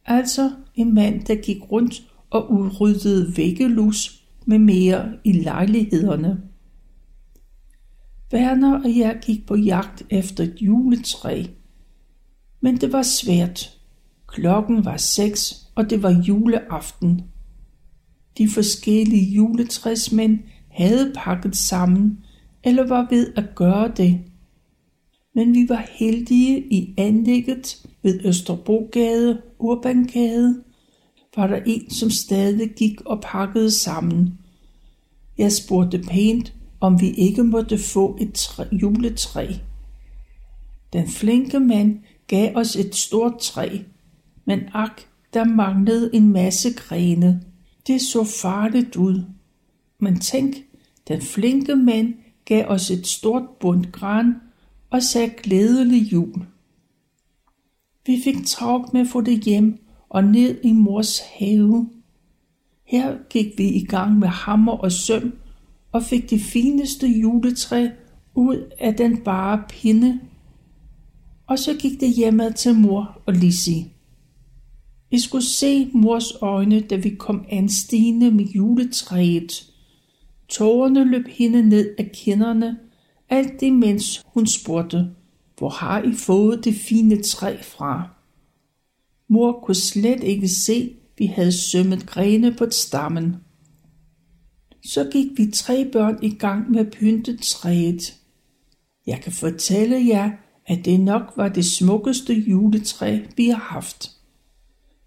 altså 0.06 0.52
en 0.76 0.94
mand, 0.94 1.26
der 1.26 1.36
gik 1.36 1.72
rundt 1.72 2.04
og 2.30 2.52
udryddede 2.52 3.38
væggelus 3.38 4.24
med 4.46 4.60
mere 4.60 5.14
i 5.24 5.32
lejlighederne. 5.32 6.42
Werner 8.34 8.84
og 8.84 8.98
jeg 8.98 9.20
gik 9.26 9.46
på 9.48 9.56
jagt 9.56 10.04
efter 10.10 10.44
et 10.44 10.56
juletræ, 10.62 11.44
men 12.62 12.78
det 12.78 12.94
var 12.94 13.02
svært. 13.02 13.78
Klokken 14.28 14.86
var 14.86 14.98
seks, 14.98 15.68
og 15.76 15.90
det 15.90 16.04
var 16.04 16.12
juleaften. 16.12 17.22
De 18.38 18.50
forskellige 18.50 19.34
juletræsmænd 19.34 20.40
havde 20.70 21.14
pakket 21.16 21.56
sammen, 21.56 22.24
eller 22.64 22.88
var 22.88 23.08
ved 23.10 23.34
at 23.36 23.56
gøre 23.56 23.92
det. 23.98 24.20
Men 25.36 25.54
vi 25.54 25.70
var 25.70 25.86
heldige 25.92 26.60
i 26.60 26.94
anlægget 26.98 27.88
ved 28.04 28.26
Østerbrogade, 28.26 29.42
Urbangade, 29.60 30.64
var 31.36 31.48
der 31.48 31.60
en, 31.66 31.90
som 31.90 32.10
stadig 32.10 32.70
gik 32.70 33.02
og 33.02 33.22
pakkede 33.22 33.72
sammen. 33.72 34.40
Jeg 35.38 35.52
spurgte 35.52 36.00
pænt, 36.00 36.54
om 36.80 37.02
vi 37.02 37.12
ikke 37.12 37.44
måtte 37.44 37.78
få 37.78 38.18
et 38.22 38.34
træ, 38.34 38.64
juletræ. 38.72 39.48
Den 40.94 41.08
flinke 41.08 41.60
mand 41.60 42.00
gav 42.28 42.56
os 42.56 42.76
et 42.76 42.96
stort 42.96 43.40
træ, 43.40 43.78
men 44.46 44.60
ak, 44.74 45.02
der 45.34 45.46
manglede 45.46 46.16
en 46.16 46.34
masse 46.34 46.74
grene. 46.74 47.42
Det 47.88 48.02
så 48.02 48.24
farligt 48.24 48.96
ud. 48.96 49.24
Men 50.00 50.20
tænk, 50.20 50.56
den 51.08 51.22
flinke 51.22 51.76
mand 51.76 52.14
gav 52.46 52.66
os 52.68 52.92
et 52.92 53.08
stort 53.08 53.50
bundt 53.60 53.92
gran 53.92 54.36
og 54.90 55.04
sagde 55.04 55.30
glædelig 55.44 56.14
jul. 56.14 56.46
Vi 58.06 58.22
fik 58.24 58.46
travlt 58.46 58.94
med 58.94 59.02
at 59.02 59.08
få 59.08 59.22
det 59.22 59.44
hjem 59.44 59.80
og 60.10 60.24
ned 60.24 60.60
i 60.64 60.72
mors 60.72 61.20
have. 61.20 61.90
Her 62.88 63.18
gik 63.30 63.58
vi 63.58 63.68
i 63.68 63.86
gang 63.86 64.20
med 64.20 64.28
hammer 64.28 64.72
og 64.72 64.92
søm 64.92 65.34
og 65.92 66.04
fik 66.04 66.30
det 66.30 66.42
fineste 66.42 67.08
juletræ 67.08 67.88
ud 68.36 68.72
af 68.80 68.96
den 68.96 69.18
bare 69.18 69.64
pinde. 69.70 70.20
Og 71.48 71.60
så 71.60 71.74
gik 71.74 72.00
det 72.00 72.14
hjemad 72.14 72.54
til 72.54 72.76
mor 72.76 73.22
og 73.26 73.34
Lizzie. 73.34 73.86
Vi 75.12 75.20
skulle 75.20 75.46
se 75.46 75.90
mors 75.94 76.32
øjne, 76.42 76.80
da 76.80 76.96
vi 76.96 77.10
kom 77.10 77.46
anstigende 77.50 78.32
med 78.32 78.46
juletræet. 78.46 79.73
Tårerne 80.54 81.04
løb 81.12 81.28
hende 81.28 81.70
ned 81.70 81.96
af 81.98 82.12
kinderne, 82.14 82.80
alt 83.30 83.62
imens 83.62 84.24
hun 84.26 84.48
spurgte, 84.48 85.10
hvor 85.58 85.70
har 85.70 86.02
I 86.02 86.14
fået 86.14 86.66
det 86.66 86.76
fine 86.76 87.22
træ 87.22 87.58
fra? 87.62 88.10
Mor 89.28 89.62
kunne 89.64 89.76
slet 89.76 90.24
ikke 90.24 90.48
se, 90.48 90.96
vi 91.18 91.26
havde 91.26 91.52
sømmet 91.52 92.06
grene 92.06 92.54
på 92.54 92.66
stammen. 92.72 93.36
Så 94.86 95.10
gik 95.12 95.28
vi 95.38 95.52
tre 95.52 95.90
børn 95.92 96.20
i 96.22 96.30
gang 96.30 96.72
med 96.72 96.80
at 96.80 96.92
pynte 96.92 97.38
træet. 97.38 98.16
Jeg 99.08 99.22
kan 99.22 99.32
fortælle 99.32 100.08
jer, 100.08 100.32
at 100.66 100.86
det 100.86 101.00
nok 101.00 101.34
var 101.36 101.50
det 101.50 101.66
smukkeste 101.66 102.34
juletræ, 102.34 103.20
vi 103.38 103.48
har 103.48 103.74
haft. 103.74 104.12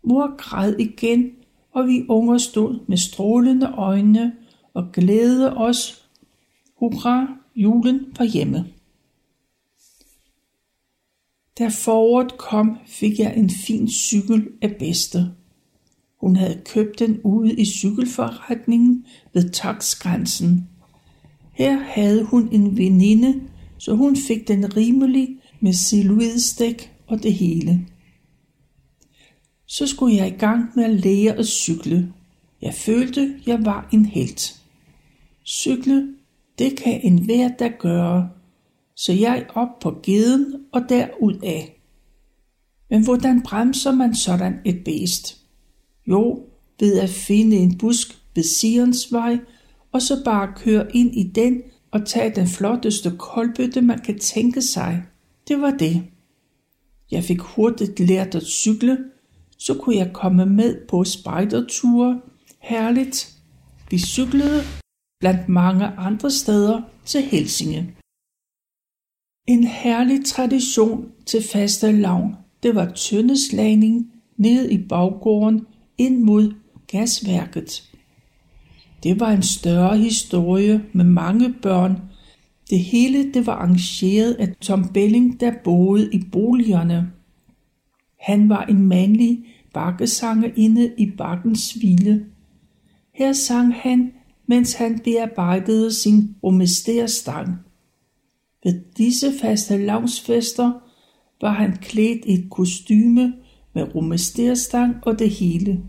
Mor 0.05 0.37
græd 0.37 0.75
igen, 0.79 1.31
og 1.73 1.87
vi 1.87 2.07
unger 2.09 2.39
stod 2.39 2.79
med 2.89 2.97
strålende 2.97 3.67
øjne 3.67 4.33
og 4.77 4.93
glæde 4.93 5.57
os. 5.57 6.09
Hurra, 6.79 7.27
julen 7.57 8.01
var 8.19 8.25
hjemme. 8.25 8.67
Da 11.59 11.69
foråret 11.69 12.39
kom, 12.39 12.79
fik 12.87 13.19
jeg 13.19 13.37
en 13.37 13.51
fin 13.51 13.89
cykel 13.89 14.49
af 14.63 14.77
bedste. 14.79 15.31
Hun 16.21 16.37
havde 16.37 16.63
købt 16.65 16.99
den 16.99 17.21
ude 17.25 17.55
i 17.55 17.65
cykelforretningen 17.65 19.07
ved 19.33 19.51
taksgrænsen. 19.51 20.69
Her 21.53 21.79
havde 21.79 22.25
hun 22.25 22.49
en 22.53 22.77
veninde, 22.77 23.41
så 23.79 23.95
hun 23.95 24.17
fik 24.17 24.49
den 24.49 24.77
rimelig 24.77 25.29
med 25.61 25.73
silhuetstik 25.73 26.93
og 27.07 27.23
det 27.23 27.35
hele. 27.35 27.87
Så 29.67 29.87
skulle 29.87 30.17
jeg 30.17 30.27
i 30.27 30.39
gang 30.39 30.71
med 30.77 30.85
at 30.85 31.01
lære 31.01 31.33
at 31.33 31.47
cykle. 31.47 32.13
Jeg 32.63 32.75
følte, 32.75 33.41
jeg 33.47 33.65
var 33.65 33.89
en 33.93 34.07
helt. 34.07 34.66
Cykle, 35.47 36.15
det 36.59 36.77
kan 36.77 37.01
enhver 37.03 37.49
der 37.49 37.69
gøre, 37.79 38.31
så 38.97 39.13
jeg 39.13 39.47
op 39.55 39.79
på 39.81 40.01
geden 40.03 40.55
og 40.73 40.83
derud 40.89 41.41
af. 41.43 41.83
Men 42.91 43.05
hvordan 43.05 43.43
bremser 43.43 43.93
man 43.93 44.15
sådan 44.15 44.59
et 44.65 44.85
bæst? 44.85 45.37
Jo, 46.09 46.43
ved 46.81 46.99
at 46.99 47.11
finde 47.11 47.57
en 47.57 47.79
busk 47.79 48.19
ved 48.35 48.43
Sions 48.43 49.13
vej, 49.13 49.39
og 49.93 50.03
så 50.03 50.25
bare 50.25 50.53
køre 50.57 50.97
ind 50.97 51.15
i 51.15 51.23
den 51.23 51.63
og 51.91 52.07
tage 52.07 52.35
den 52.35 52.47
flotteste 52.47 53.13
koldbøtte, 53.19 53.83
man 53.83 53.99
kan 53.99 54.19
tænke 54.19 54.63
sig. 54.63 55.03
Det 55.49 55.61
var 55.61 55.71
det. 55.71 56.03
Jeg 57.11 57.25
fik 57.25 57.41
hurtigt 57.41 58.01
lært 58.01 58.35
at 58.35 58.43
cykle, 58.43 58.99
så 59.59 59.75
kunne 59.75 59.97
jeg 59.97 60.11
komme 60.13 60.47
med 60.47 60.87
på 60.89 61.05
spejderture. 61.05 62.21
Herligt. 62.61 63.33
Vi 63.91 63.99
cyklede 63.99 64.63
blandt 65.21 65.49
mange 65.49 65.87
andre 65.87 66.31
steder 66.31 66.83
til 67.05 67.23
Helsinge. 67.23 67.95
En 69.49 69.65
herlig 69.65 70.25
tradition 70.25 71.13
til 71.27 71.43
faste 71.53 71.93
lavn, 71.93 72.37
det 72.63 72.75
var 72.75 72.93
tøndeslagning 72.93 74.13
ned 74.37 74.71
i 74.71 74.79
baggården 74.89 75.67
ind 75.99 76.23
mod 76.23 76.55
gasværket. 76.87 77.91
Det 79.03 79.21
var 79.21 79.31
en 79.31 79.43
større 79.43 79.99
historie 79.99 80.85
med 80.93 81.05
mange 81.05 81.55
børn. 81.63 82.01
Det 82.71 82.81
hele 82.81 83.33
det 83.33 83.47
var 83.47 83.53
arrangeret 83.53 84.35
af 84.35 84.55
Tom 84.61 84.89
Belling, 84.89 85.41
der 85.41 85.53
boede 85.65 86.13
i 86.13 86.23
boligerne. 86.33 87.13
Han 88.21 88.49
var 88.49 88.65
en 88.65 88.87
mandlig 88.87 89.45
bakkesanger 89.75 90.51
inde 90.57 90.95
i 90.99 91.11
bakkens 91.11 91.73
hvile. 91.73 92.27
Her 93.15 93.33
sang 93.33 93.75
han, 93.75 94.13
mens 94.47 94.73
han 94.75 95.01
bearbejdede 95.05 95.93
sin 95.93 96.37
romesterstang. 96.43 97.49
Ved 98.65 98.81
disse 98.97 99.33
faste 99.41 99.77
lavsfester 99.77 100.73
var 101.41 101.53
han 101.53 101.77
klædt 101.77 102.25
i 102.25 102.33
et 102.33 102.51
kostyme 102.51 103.35
med 103.75 103.95
romesterstang 103.95 104.97
og 105.03 105.19
det 105.19 105.31
hele. 105.31 105.83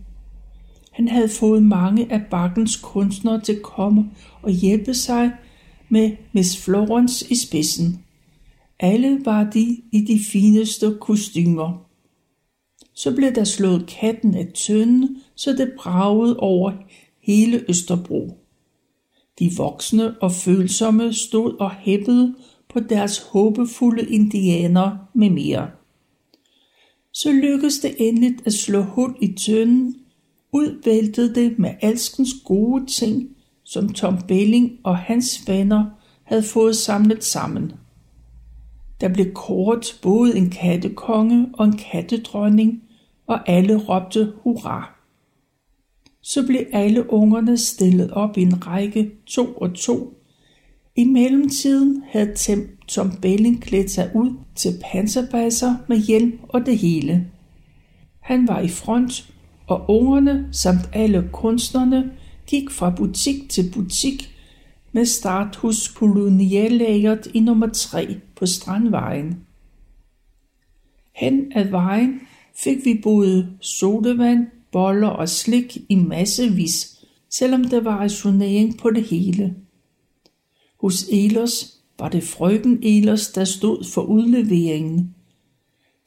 Han 0.92 1.08
havde 1.08 1.30
fået 1.30 1.64
mange 1.64 2.12
af 2.12 2.22
bakkens 2.32 2.76
kunstnere 2.76 3.42
til 3.42 3.54
at 3.54 3.62
komme 3.62 4.12
og 4.42 4.52
hjælpe 4.52 4.94
sig 4.94 5.32
med 5.90 6.12
Miss 6.34 6.64
Florence 6.64 7.26
i 7.32 7.36
spidsen. 7.36 8.04
Alle 8.80 9.26
var 9.26 9.44
de 9.44 9.82
i 9.92 10.02
de 10.02 10.20
fineste 10.32 10.98
kostymer. 11.02 11.88
Så 12.94 13.16
blev 13.16 13.36
der 13.36 13.44
slået 13.44 13.88
katten 14.00 14.36
af 14.36 14.48
tønden, 14.56 15.18
så 15.36 15.52
det 15.52 15.74
bragede 15.78 16.38
over 16.38 16.72
hele 17.22 17.66
Østerbro. 17.70 18.47
De 19.40 19.52
voksne 19.58 20.22
og 20.22 20.32
følsomme 20.32 21.14
stod 21.14 21.54
og 21.60 21.72
hæppede 21.72 22.36
på 22.74 22.80
deres 22.80 23.18
håbefulde 23.20 24.06
indianer 24.10 24.98
med 25.14 25.30
mere. 25.30 25.70
Så 27.14 27.32
lykkedes 27.32 27.80
det 27.80 27.96
endeligt 28.00 28.48
at 28.48 28.54
slå 28.54 28.82
hul 28.82 29.16
i 29.22 29.34
tønden, 29.34 29.96
udvæltede 30.54 31.36
det 31.36 31.60
med 31.60 31.70
alskens 31.82 32.30
gode 32.46 32.86
ting, 32.86 33.30
som 33.64 33.94
Tom 33.94 34.18
Belling 34.28 34.72
og 34.84 34.98
hans 34.98 35.48
venner 35.48 35.86
havde 36.24 36.44
fået 36.44 36.76
samlet 36.76 37.24
sammen. 37.24 37.72
Der 39.02 39.14
blev 39.14 39.34
kort 39.34 40.00
både 40.02 40.38
en 40.38 40.50
kattekonge 40.50 41.50
og 41.54 41.66
en 41.66 41.78
kattedronning, 41.92 42.84
og 43.28 43.50
alle 43.50 43.78
råbte 43.78 44.34
hurra. 44.44 44.97
Så 46.22 46.46
blev 46.48 46.66
alle 46.74 47.12
ungerne 47.12 47.58
stillet 47.58 48.12
op 48.12 48.38
i 48.38 48.42
en 48.42 48.68
række 48.68 49.12
to 49.26 49.54
og 49.54 49.74
to. 49.74 50.14
I 50.96 51.04
mellemtiden 51.04 52.04
havde 52.10 52.36
Tom 52.88 53.12
Belling 53.22 53.62
klædt 53.62 53.92
sig 53.92 54.12
ud 54.16 54.32
til 54.56 54.72
panserbasser 54.92 55.76
med 55.88 55.98
hjelm 55.98 56.40
og 56.44 56.66
det 56.66 56.78
hele. 56.78 57.28
Han 58.20 58.48
var 58.48 58.60
i 58.60 58.68
front 58.68 59.34
og 59.68 59.86
ungerne 59.90 60.50
samt 60.52 60.90
alle 60.94 61.30
kunstnerne 61.34 62.12
gik 62.48 62.70
fra 62.70 62.90
butik 62.90 63.50
til 63.50 63.72
butik 63.74 64.34
med 64.92 65.06
start 65.06 65.56
hos 65.56 65.88
koloniallægert 65.88 67.28
i 67.34 67.40
nummer 67.40 67.68
3 67.68 68.16
på 68.36 68.46
Strandvejen. 68.46 69.40
Hen 71.16 71.52
ad 71.56 71.70
vejen 71.70 72.22
fik 72.64 72.86
vi 72.86 73.00
både 73.04 73.58
sodavand, 73.62 74.48
boller 74.78 75.08
og 75.08 75.30
slik 75.30 75.78
i 75.90 75.96
massevis, 75.96 77.00
selvom 77.30 77.64
der 77.64 77.82
var 77.82 77.98
rationering 77.98 78.78
på 78.78 78.90
det 78.90 79.04
hele. 79.04 79.56
Hos 80.82 81.04
Elers 81.12 81.78
var 82.00 82.10
det 82.10 82.24
frøken 82.24 82.80
Elers, 82.84 83.28
der 83.30 83.46
stod 83.46 83.84
for 83.94 84.02
udleveringen. 84.02 85.16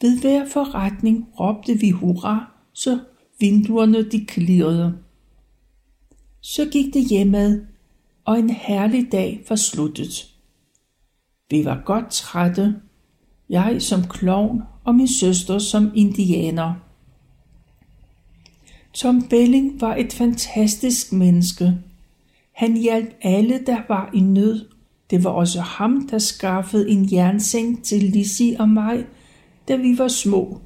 Ved 0.01 0.21
hver 0.21 0.49
forretning 0.49 1.29
råbte 1.41 1.75
vi 1.75 1.91
hurra, 1.91 2.53
så 2.73 2.99
Vinduerne 3.41 4.11
de 4.11 4.25
klirrede. 4.25 4.95
Så 6.41 6.69
gik 6.73 6.95
det 6.95 7.09
hjemad, 7.09 7.61
og 8.25 8.39
en 8.39 8.51
herlig 8.51 9.13
dag 9.13 9.45
var 9.49 9.57
sluttet. 9.57 10.35
Vi 11.51 11.65
var 11.65 11.83
godt 11.85 12.11
trætte, 12.11 12.75
jeg 13.49 13.83
som 13.83 14.03
klovn 14.03 14.63
og 14.85 14.95
min 14.95 15.09
søster 15.09 15.59
som 15.59 15.93
indianer. 15.95 16.90
Tom 18.95 19.23
Belling 19.29 19.81
var 19.81 19.97
et 19.97 20.13
fantastisk 20.13 21.13
menneske. 21.13 21.75
Han 22.53 22.77
hjalp 22.77 23.15
alle, 23.23 23.61
der 23.67 23.83
var 23.89 24.11
i 24.15 24.21
nød. 24.21 24.69
Det 25.11 25.25
var 25.25 25.31
også 25.31 25.61
ham, 25.61 26.09
der 26.09 26.19
skaffede 26.19 26.91
en 26.91 27.13
jernseng 27.13 27.85
til 27.85 28.03
Lizzie 28.03 28.61
og 28.61 28.69
mig, 28.69 29.07
da 29.69 29.77
vi 29.77 29.99
var 29.99 30.09
små. 30.09 30.61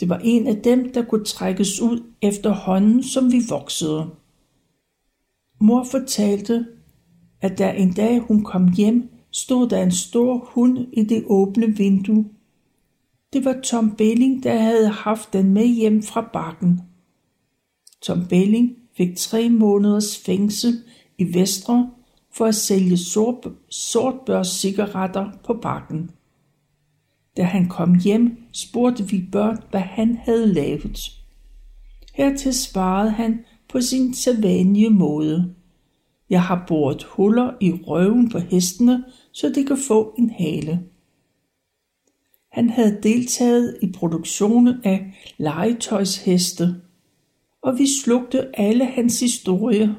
Det 0.00 0.08
var 0.08 0.20
en 0.24 0.46
af 0.46 0.56
dem, 0.56 0.92
der 0.92 1.04
kunne 1.04 1.24
trækkes 1.24 1.80
ud 1.80 2.02
efterhånden, 2.22 3.02
som 3.02 3.32
vi 3.32 3.42
voksede. 3.48 4.10
Mor 5.60 5.86
fortalte, 5.90 6.66
at 7.40 7.58
da 7.58 7.70
en 7.70 7.92
dag 7.92 8.20
hun 8.20 8.44
kom 8.44 8.72
hjem, 8.72 9.10
stod 9.30 9.68
der 9.68 9.82
en 9.82 9.90
stor 9.90 10.50
hund 10.54 10.78
i 10.92 11.02
det 11.02 11.24
åbne 11.26 11.66
vindue. 11.66 12.24
Det 13.32 13.44
var 13.44 13.60
Tom 13.64 13.90
Belling, 13.96 14.42
der 14.42 14.58
havde 14.58 14.88
haft 14.88 15.32
den 15.32 15.54
med 15.54 15.66
hjem 15.66 16.02
fra 16.02 16.30
bakken. 16.32 16.80
Tom 18.04 18.26
Belling 18.26 18.76
fik 18.96 19.16
tre 19.16 19.48
måneders 19.48 20.18
fængsel 20.18 20.82
i 21.18 21.34
Vestre 21.34 21.90
for 22.32 22.46
at 22.46 22.54
sælge 22.54 22.96
sort, 22.96 23.46
sortbørs 23.68 24.64
på 25.44 25.54
bakken. 25.62 26.10
Da 27.36 27.42
han 27.42 27.68
kom 27.68 28.00
hjem, 28.00 28.36
spurgte 28.52 29.08
vi 29.08 29.24
børn, 29.32 29.58
hvad 29.70 29.80
han 29.80 30.16
havde 30.16 30.46
lavet. 30.46 30.98
Hertil 32.14 32.54
svarede 32.54 33.10
han 33.10 33.44
på 33.68 33.80
sin 33.80 34.14
sædvanlige 34.14 34.90
måde. 34.90 35.54
Jeg 36.30 36.42
har 36.42 36.64
boret 36.68 37.02
huller 37.02 37.52
i 37.60 37.72
røven 37.72 38.28
på 38.28 38.38
hestene, 38.38 39.04
så 39.32 39.48
de 39.48 39.64
kan 39.64 39.78
få 39.88 40.14
en 40.18 40.30
hale. 40.30 40.82
Han 42.52 42.70
havde 42.70 42.98
deltaget 43.02 43.78
i 43.82 43.92
produktionen 43.92 44.74
af 44.84 45.14
legetøjsheste, 45.38 46.74
og 47.64 47.78
vi 47.78 47.86
slugte 48.02 48.60
alle 48.60 48.84
hans 48.84 49.20
historier 49.20 49.94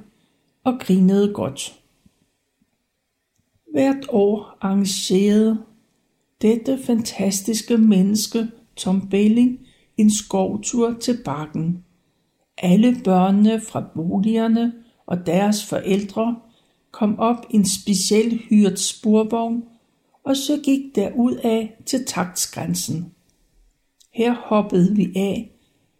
og 0.63 0.79
grinede 0.79 1.33
godt. 1.33 1.79
Hvert 3.71 4.05
år 4.09 4.57
arrangerede 4.61 5.57
dette 6.41 6.79
fantastiske 6.83 7.77
menneske, 7.77 8.47
Tom 8.75 9.09
Belling, 9.09 9.59
en 9.97 10.11
skovtur 10.11 10.93
til 10.99 11.17
bakken. 11.25 11.83
Alle 12.57 12.97
børnene 13.03 13.61
fra 13.61 13.83
boligerne 13.95 14.73
og 15.05 15.25
deres 15.25 15.65
forældre 15.65 16.39
kom 16.91 17.19
op 17.19 17.45
i 17.49 17.55
en 17.55 17.65
speciel 17.65 18.37
hyret 18.49 18.79
sporvogn, 18.79 19.63
og 20.23 20.37
så 20.37 20.61
gik 20.63 20.95
der 20.95 21.11
ud 21.15 21.33
af 21.33 21.81
til 21.85 22.05
taktsgrænsen. 22.05 23.13
Her 24.13 24.33
hoppede 24.33 24.95
vi 24.95 25.11
af 25.15 25.54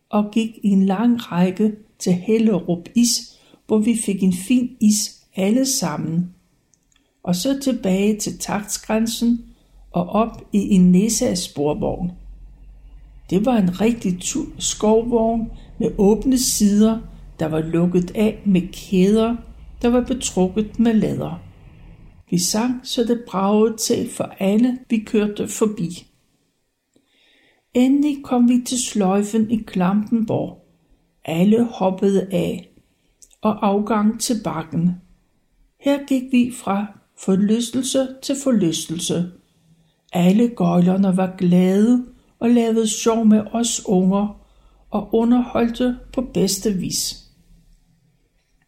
og 0.10 0.32
gik 0.32 0.60
i 0.64 0.70
en 0.70 0.86
lang 0.86 1.32
række 1.32 1.76
til 2.00 2.14
Hellerup 2.14 2.90
Is, 2.96 3.40
hvor 3.68 3.78
vi 3.78 3.98
fik 4.06 4.24
en 4.24 4.34
fin 4.34 4.78
is 4.80 5.22
alle 5.36 5.66
sammen. 5.66 6.34
Og 7.24 7.36
så 7.36 7.60
tilbage 7.60 8.20
til 8.20 8.38
taktsgrænsen, 8.38 9.46
og 9.92 10.10
op 10.10 10.42
i 10.54 10.58
en 10.58 10.92
Nessa 10.92 11.36
sporvogn. 11.36 12.12
Det 13.30 13.46
var 13.46 13.58
en 13.58 13.82
rigtig 13.82 14.20
skovvogn 14.58 15.52
med 15.80 15.92
åbne 15.98 16.38
sider, 16.38 17.00
der 17.40 17.46
var 17.46 17.60
lukket 17.60 18.12
af 18.16 18.42
med 18.46 18.62
kæder, 18.72 19.36
der 19.82 19.90
var 19.90 20.02
betrukket 20.02 20.80
med 20.80 20.94
læder. 20.94 21.42
Vi 22.30 22.40
sang, 22.40 22.80
så 22.84 23.04
det 23.04 23.24
bragede 23.28 23.78
til 23.78 24.10
for 24.10 24.24
alle, 24.40 24.78
vi 24.90 24.98
kørte 24.98 25.48
forbi. 25.48 26.08
Endelig 27.76 28.24
kom 28.24 28.50
vi 28.50 28.62
til 28.66 28.84
sløjfen 28.84 29.52
i 29.52 29.58
Klampenborg. 29.58 30.66
Alle 31.26 31.64
hoppede 31.64 32.28
af, 32.32 32.70
og 33.42 33.68
afgang 33.68 34.20
til 34.20 34.36
bakken. 34.44 34.92
Her 35.80 36.06
gik 36.08 36.24
vi 36.32 36.52
fra 36.52 37.00
forlystelse 37.20 38.08
til 38.24 38.36
forlystelse. 38.44 39.32
Alle 40.14 40.48
gøjlerne 40.48 41.18
var 41.18 41.36
glade 41.38 42.06
og 42.40 42.50
lavede 42.50 42.88
sjov 42.88 43.26
med 43.26 43.42
os 43.52 43.86
unger 43.86 44.42
og 44.92 45.10
underholdte 45.14 45.98
på 46.14 46.22
bedste 46.34 46.74
vis. 46.74 47.26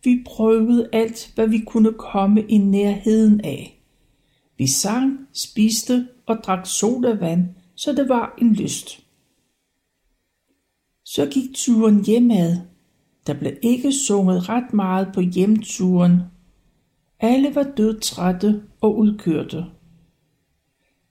Vi 0.04 0.24
prøvede 0.26 0.90
alt, 0.94 1.32
hvad 1.36 1.48
vi 1.48 1.60
kunne 1.60 1.94
komme 1.94 2.42
i 2.42 2.58
nærheden 2.58 3.42
af. 3.42 3.82
Vi 4.58 4.68
sang, 4.68 5.20
spiste 5.34 6.08
og 6.26 6.38
drak 6.44 6.66
sodavand, 6.66 7.46
så 7.78 7.94
det 7.94 8.10
var 8.10 8.34
en 8.42 8.54
lyst. 8.54 9.04
Så 11.06 11.26
gik 11.26 11.50
turen 11.54 12.06
hjemad. 12.06 12.58
Der 13.28 13.34
blev 13.34 13.54
ikke 13.62 13.92
sunget 13.92 14.50
ret 14.50 14.74
meget 14.74 15.10
på 15.14 15.22
hjemturen. 15.22 16.22
Alle 17.20 17.56
var 17.56 17.64
dødtrætte 17.64 18.64
og 18.82 18.98
udkørte. 18.98 19.66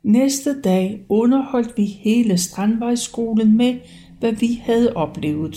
Næste 0.03 0.63
dag 0.63 1.07
underholdt 1.09 1.77
vi 1.77 1.85
hele 1.85 2.39
Strandvejsskolen 2.39 3.57
med, 3.57 3.79
hvad 4.21 4.33
vi 4.33 4.55
havde 4.55 4.97
oplevet. 4.97 5.57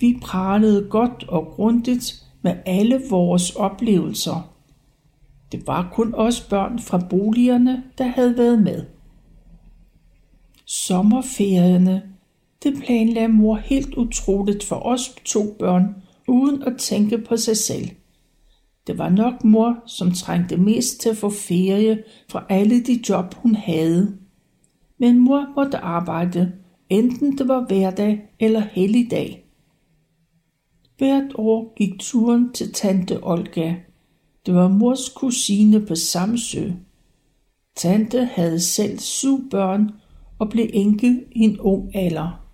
Vi 0.00 0.18
pralede 0.22 0.88
godt 0.90 1.24
og 1.28 1.46
grundigt 1.46 2.24
med 2.42 2.56
alle 2.66 3.02
vores 3.10 3.56
oplevelser. 3.56 4.54
Det 5.52 5.66
var 5.66 5.90
kun 5.92 6.14
os 6.14 6.40
børn 6.40 6.78
fra 6.78 7.06
boligerne, 7.10 7.84
der 7.98 8.04
havde 8.04 8.36
været 8.36 8.62
med. 8.62 8.84
Sommerferierne, 10.66 12.02
det 12.62 12.82
planlagde 12.82 13.28
mor 13.28 13.56
helt 13.56 13.94
utroligt 13.94 14.64
for 14.64 14.76
os 14.76 15.14
to 15.24 15.56
børn, 15.58 16.02
uden 16.28 16.62
at 16.62 16.76
tænke 16.78 17.18
på 17.18 17.36
sig 17.36 17.56
selv. 17.56 17.88
Det 18.86 18.98
var 18.98 19.08
nok 19.08 19.44
mor, 19.44 19.82
som 19.86 20.12
trængte 20.12 20.56
mest 20.56 21.00
til 21.00 21.08
at 21.08 21.16
få 21.16 21.30
ferie 21.30 22.02
fra 22.28 22.44
alle 22.48 22.82
de 22.82 23.00
job, 23.08 23.34
hun 23.34 23.54
havde. 23.54 24.18
Men 24.98 25.18
mor 25.18 25.46
måtte 25.56 25.78
arbejde, 25.78 26.52
enten 26.88 27.38
det 27.38 27.48
var 27.48 27.66
hverdag 27.66 28.22
eller 28.40 28.60
helligdag. 28.60 29.44
Hvert 30.98 31.32
år 31.34 31.74
gik 31.76 32.00
turen 32.00 32.52
til 32.52 32.72
tante 32.72 33.18
Olga. 33.22 33.74
Det 34.46 34.54
var 34.54 34.68
mors 34.68 35.08
kusine 35.08 35.86
på 35.86 35.94
Samsø. 35.94 36.70
Tante 37.76 38.24
havde 38.24 38.60
selv 38.60 38.98
syv 38.98 39.50
børn 39.50 39.90
og 40.38 40.48
blev 40.48 40.70
enke 40.72 41.20
i 41.32 41.40
en 41.40 41.60
ung 41.60 41.96
alder. 41.96 42.44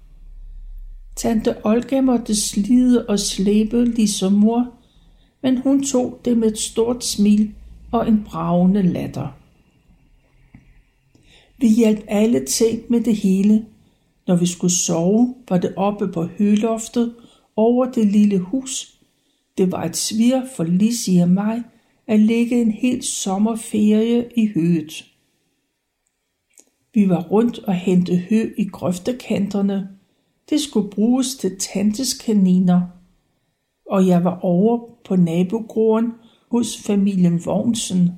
Tante 1.16 1.66
Olga 1.66 2.00
måtte 2.00 2.34
slide 2.34 3.06
og 3.08 3.18
slæbe 3.18 3.84
ligesom 3.84 4.32
mor, 4.32 4.74
men 5.42 5.58
hun 5.58 5.82
tog 5.82 6.20
det 6.24 6.38
med 6.38 6.52
et 6.52 6.58
stort 6.58 7.04
smil 7.04 7.54
og 7.92 8.08
en 8.08 8.24
bravende 8.24 8.82
latter. 8.82 9.28
Vi 11.58 11.68
hjalp 11.68 12.04
alle 12.08 12.44
til 12.44 12.82
med 12.88 13.00
det 13.00 13.16
hele. 13.16 13.66
Når 14.26 14.36
vi 14.36 14.46
skulle 14.46 14.74
sove, 14.74 15.34
var 15.48 15.58
det 15.58 15.74
oppe 15.76 16.08
på 16.08 16.24
høloftet 16.38 17.14
over 17.56 17.90
det 17.90 18.06
lille 18.06 18.38
hus. 18.38 18.98
Det 19.58 19.72
var 19.72 19.84
et 19.84 19.96
svir 19.96 20.40
for 20.56 20.64
Lizzie 20.64 21.22
og 21.22 21.28
mig 21.28 21.62
at 22.06 22.20
ligge 22.20 22.62
en 22.62 22.70
hel 22.70 23.02
sommerferie 23.02 24.28
i 24.36 24.50
høet. 24.54 25.09
Vi 26.94 27.08
var 27.08 27.22
rundt 27.22 27.58
og 27.58 27.74
hente 27.74 28.16
hø 28.16 28.50
i 28.58 28.64
grøftekanterne. 28.64 29.88
Det 30.50 30.60
skulle 30.60 30.90
bruges 30.90 31.36
til 31.36 31.58
tantes 31.58 32.14
kaniner. 32.14 32.82
Og 33.86 34.06
jeg 34.06 34.24
var 34.24 34.40
over 34.40 34.88
på 35.04 35.16
nabogården 35.16 36.12
hos 36.50 36.82
familien 36.86 37.44
Vognsen. 37.44 38.10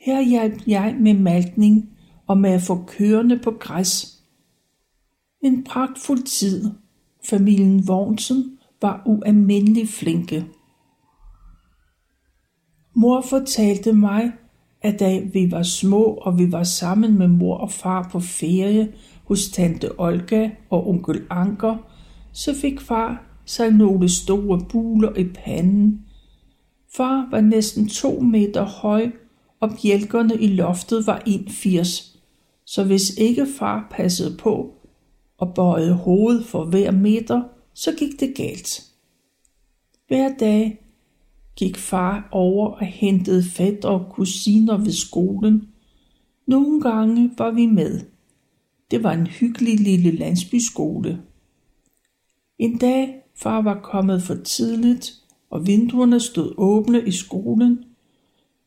Her 0.00 0.22
hjalp 0.22 0.66
jeg 0.66 0.96
med 1.00 1.14
malkning 1.14 1.90
og 2.26 2.38
med 2.38 2.50
at 2.50 2.62
få 2.62 2.84
kørende 2.86 3.38
på 3.38 3.50
græs. 3.50 4.22
En 5.42 5.64
pragtfuld 5.64 6.22
tid. 6.22 6.70
Familien 7.24 7.88
Vognsen 7.88 8.58
var 8.82 9.02
ualmindelig 9.06 9.88
flinke. 9.88 10.46
Mor 12.94 13.20
fortalte 13.20 13.92
mig, 13.92 14.32
at 14.82 15.00
da 15.00 15.18
vi 15.32 15.50
var 15.50 15.62
små, 15.62 16.02
og 16.02 16.38
vi 16.38 16.52
var 16.52 16.62
sammen 16.62 17.18
med 17.18 17.28
mor 17.28 17.56
og 17.56 17.70
far 17.70 18.08
på 18.12 18.20
ferie 18.20 18.92
hos 19.24 19.48
tante 19.48 20.00
Olga 20.00 20.50
og 20.70 20.88
onkel 20.88 21.22
Anker, 21.30 21.76
så 22.32 22.54
fik 22.54 22.80
far 22.80 23.22
sig 23.44 23.70
nogle 23.70 24.08
store 24.08 24.60
buler 24.68 25.16
i 25.16 25.24
panden. 25.24 26.00
Far 26.96 27.28
var 27.30 27.40
næsten 27.40 27.88
to 27.88 28.20
meter 28.20 28.64
høj, 28.64 29.10
og 29.60 29.70
bjælkerne 29.82 30.34
i 30.34 30.46
loftet 30.46 31.06
var 31.06 31.22
1,80, 31.28 32.18
så 32.64 32.84
hvis 32.84 33.10
ikke 33.18 33.46
far 33.58 33.88
passede 33.90 34.36
på 34.36 34.74
og 35.38 35.54
bøjede 35.54 35.94
hovedet 35.94 36.46
for 36.46 36.64
hver 36.64 36.90
meter, 36.90 37.42
så 37.74 37.92
gik 37.98 38.20
det 38.20 38.34
galt. 38.36 38.82
Hver 40.08 40.30
dag 40.40 40.89
gik 41.56 41.76
far 41.76 42.28
over 42.30 42.68
og 42.68 42.86
hentede 42.86 43.42
fætter 43.42 43.88
og 43.88 44.12
kusiner 44.12 44.76
ved 44.76 44.92
skolen. 44.92 45.68
Nogle 46.46 46.80
gange 46.80 47.30
var 47.38 47.50
vi 47.50 47.66
med. 47.66 48.00
Det 48.90 49.02
var 49.02 49.12
en 49.12 49.26
hyggelig 49.26 49.80
lille 49.80 50.10
landsbyskole. 50.10 51.22
En 52.58 52.78
dag 52.78 53.14
far 53.36 53.62
var 53.62 53.80
kommet 53.80 54.22
for 54.22 54.34
tidligt, 54.34 55.12
og 55.50 55.66
vinduerne 55.66 56.20
stod 56.20 56.54
åbne 56.56 57.06
i 57.06 57.10
skolen, 57.10 57.84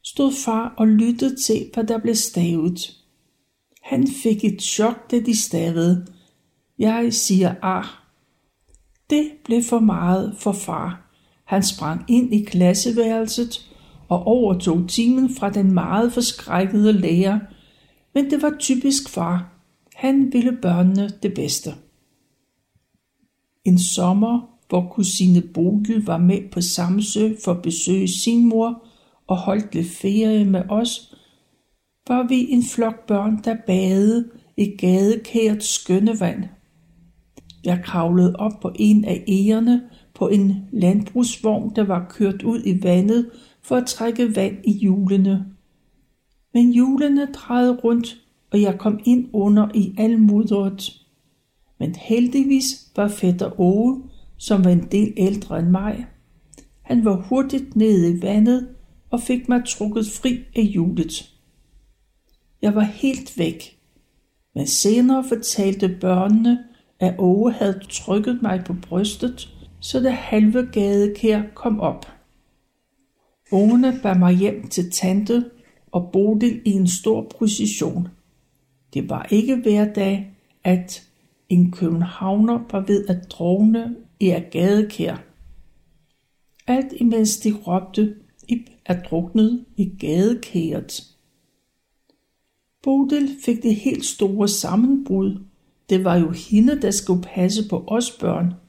stod 0.04 0.32
far 0.46 0.74
og 0.78 0.88
lyttede 0.88 1.36
til, 1.36 1.70
hvad 1.74 1.84
der 1.84 1.98
blev 1.98 2.16
stavet. 2.16 3.04
Han 3.82 4.08
fik 4.08 4.44
et 4.44 4.62
chok, 4.62 5.12
da 5.12 5.20
de 5.20 5.42
stavede. 5.42 6.08
Jeg 6.80 7.14
siger 7.14 7.56
ah. 7.62 7.86
Det 9.10 9.32
blev 9.46 9.64
for 9.64 9.80
meget 9.80 10.36
for 10.40 10.52
far. 10.52 11.03
Han 11.54 11.64
sprang 11.64 12.06
ind 12.08 12.34
i 12.34 12.44
klasseværelset 12.44 13.70
og 14.10 14.28
overtog 14.28 14.90
timen 14.90 15.36
fra 15.36 15.50
den 15.50 15.74
meget 15.74 16.14
forskrækkede 16.14 16.94
lærer, 16.94 17.40
men 18.14 18.32
det 18.32 18.42
var 18.42 18.56
typisk 18.60 19.10
far. 19.10 19.54
Han 19.96 20.34
ville 20.34 20.58
børnene 20.62 21.10
det 21.24 21.34
bedste. 21.34 21.70
En 23.66 23.80
sommer, 23.80 24.50
hvor 24.70 24.90
kusine 24.92 25.42
Bodil 25.42 26.06
var 26.06 26.18
med 26.18 26.52
på 26.52 26.62
Samsø 26.62 27.34
for 27.44 27.52
at 27.52 27.62
besøge 27.62 28.08
sin 28.08 28.50
mor 28.50 28.84
og 29.28 29.38
holdt 29.38 29.76
lidt 29.76 29.90
ferie 29.90 30.46
med 30.46 30.64
os, 30.70 31.16
var 32.08 32.28
vi 32.28 32.48
en 32.50 32.64
flok 32.64 33.08
børn, 33.08 33.44
der 33.44 33.56
badede 33.68 34.30
i 34.58 34.66
gadekært 34.78 35.64
skønne 35.64 36.20
vand. 36.20 36.44
Jeg 37.64 37.82
kravlede 37.84 38.36
op 38.36 38.60
på 38.62 38.72
en 38.76 39.06
af 39.06 39.24
egerne 39.28 39.82
på 40.24 40.28
en 40.28 40.68
landbrugsvogn, 40.72 41.76
der 41.76 41.84
var 41.84 42.08
kørt 42.10 42.44
ud 42.44 42.62
i 42.66 42.84
vandet 42.84 43.30
for 43.62 43.76
at 43.76 43.88
trække 43.88 44.36
vand 44.36 44.58
i 44.64 44.72
hjulene. 44.72 45.46
Men 46.54 46.72
hjulene 46.74 47.28
drejede 47.34 47.76
rundt, 47.76 48.18
og 48.52 48.62
jeg 48.62 48.80
kom 48.80 49.00
ind 49.06 49.30
under 49.34 49.68
i 49.74 49.96
almudderet. 49.98 51.02
Men 51.80 51.96
heldigvis 51.96 52.92
var 52.96 53.08
fætter 53.08 53.60
Ove, 53.60 54.04
som 54.38 54.64
var 54.64 54.70
en 54.70 54.88
del 54.92 55.14
ældre 55.18 55.60
end 55.60 55.68
mig. 55.68 56.06
Han 56.82 57.06
var 57.06 57.16
hurtigt 57.16 57.76
nede 57.76 58.18
i 58.18 58.22
vandet 58.22 58.68
og 59.10 59.22
fik 59.22 59.50
mig 59.50 59.64
trukket 59.68 60.06
fri 60.08 60.40
af 60.56 60.64
hjulet. 60.64 61.34
Jeg 62.62 62.76
var 62.76 62.82
helt 62.82 63.38
væk, 63.38 63.78
men 64.56 64.68
senere 64.68 65.24
fortalte 65.24 65.98
børnene, 66.02 66.60
at 67.00 67.16
Ove 67.18 67.52
havde 67.52 67.80
trykket 67.90 68.40
mig 68.42 68.64
på 68.66 68.76
brystet 68.90 69.53
så 69.84 70.00
det 70.00 70.14
halve 70.14 70.70
gadekær 70.72 71.42
kom 71.56 71.80
op. 71.80 72.06
Ungerne 73.52 74.00
bar 74.04 74.14
mig 74.14 74.36
hjem 74.36 74.68
til 74.68 74.92
tante 74.92 75.46
og 75.92 76.10
Bodil 76.14 76.62
i 76.66 76.72
en 76.72 76.88
stor 76.88 77.28
procession. 77.38 78.08
Det 78.94 79.10
var 79.10 79.28
ikke 79.32 79.56
hver 79.56 79.94
dag, 79.94 80.36
at 80.64 81.08
en 81.50 81.72
københavner 81.72 82.60
var 82.72 82.80
ved 82.80 83.06
at 83.08 83.32
drogne 83.32 83.96
i 84.20 84.32
et 84.32 84.50
gadekær. 84.52 85.18
Alt 86.68 86.94
imens 86.98 87.38
de 87.38 87.54
råbte, 87.68 88.16
Ip 88.48 88.70
er 88.86 89.02
druknet 89.02 89.66
i 89.78 89.96
gadekæret. 90.00 91.04
Bodil 92.84 93.30
fik 93.46 93.64
det 93.64 93.76
helt 93.76 94.06
store 94.06 94.48
sammenbrud. 94.48 95.44
Det 95.90 96.04
var 96.04 96.16
jo 96.16 96.30
hende, 96.30 96.82
der 96.82 96.92
skulle 96.92 97.24
passe 97.24 97.70
på 97.70 97.84
os 97.88 98.12
børn– 98.12 98.54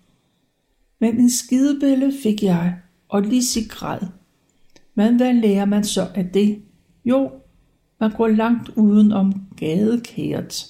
men 1.00 1.20
en 1.20 1.30
skidebælle 1.30 2.12
fik 2.22 2.42
jeg, 2.42 2.76
og 3.08 3.22
Lise 3.22 3.68
græd. 3.68 4.00
Men 4.94 5.16
hvad 5.16 5.34
lærer 5.34 5.64
man 5.64 5.84
så 5.84 6.08
af 6.14 6.26
det? 6.34 6.62
Jo, 7.04 7.30
man 8.00 8.10
går 8.10 8.28
langt 8.28 8.68
uden 8.68 9.12
om 9.12 9.32
gadekæret. 9.56 10.66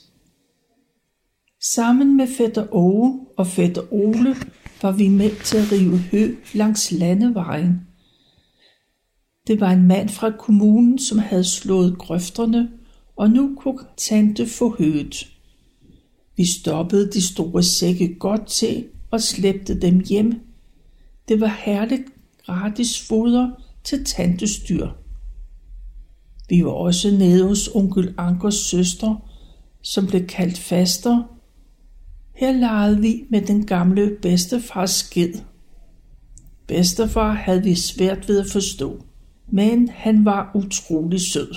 Sammen 1.61 2.17
med 2.17 2.27
fætter 2.27 2.67
Åge 2.75 3.27
og 3.37 3.47
fætter 3.47 3.83
Ole 3.93 4.37
var 4.83 4.93
vi 4.93 5.09
med 5.09 5.45
til 5.45 5.57
at 5.57 5.73
rive 5.73 5.99
hø 5.99 6.37
langs 6.55 6.93
landevejen. 6.93 7.81
Det 9.47 9.61
var 9.61 9.71
en 9.71 9.87
mand 9.89 10.09
fra 10.09 10.31
kommunen, 10.31 10.99
som 10.99 11.19
havde 11.19 11.45
slået 11.45 11.99
grøfterne, 11.99 12.71
og 13.17 13.31
nu 13.31 13.57
kunne 13.57 13.79
tante 13.97 14.47
få 14.47 14.77
høet. 14.79 15.29
Vi 16.37 16.45
stoppede 16.61 17.13
de 17.13 17.33
store 17.33 17.63
sække 17.63 18.15
godt 18.19 18.47
til 18.47 18.85
og 19.15 19.23
slæbte 19.23 19.81
dem 19.81 19.99
hjem. 19.99 20.41
Det 21.29 21.41
var 21.41 21.61
herligt 21.65 22.03
gratis 22.47 23.09
foder 23.09 23.51
til 23.85 24.05
tantes 24.05 24.61
dyr. 24.69 24.89
Vi 26.49 26.65
var 26.65 26.71
også 26.71 27.11
nede 27.11 27.49
hos 27.49 27.69
onkel 27.75 28.15
Ankers 28.17 28.55
søster, 28.55 29.29
som 29.83 30.07
blev 30.07 30.27
kaldt 30.27 30.59
faster. 30.59 31.23
Her 32.35 32.53
legede 32.53 33.01
vi 33.01 33.25
med 33.31 33.41
den 33.43 33.67
gamle 33.67 34.17
bedstefars 34.23 34.91
sked. 34.91 35.35
Bedstefar 36.67 37.33
havde 37.33 37.63
vi 37.63 37.75
svært 37.75 38.29
ved 38.29 38.41
at 38.41 38.51
forstå, 38.53 39.05
men 39.49 39.89
han 39.89 40.25
var 40.25 40.51
utrolig 40.55 41.21
sød. 41.21 41.55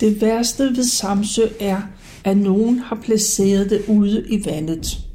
Det 0.00 0.20
værste 0.20 0.64
ved 0.64 0.84
Samsø 0.84 1.42
er, 1.60 1.82
at 2.24 2.36
nogen 2.36 2.78
har 2.78 3.00
placeret 3.02 3.70
det 3.70 3.82
ude 3.88 4.26
i 4.28 4.44
vandet. 4.44 5.11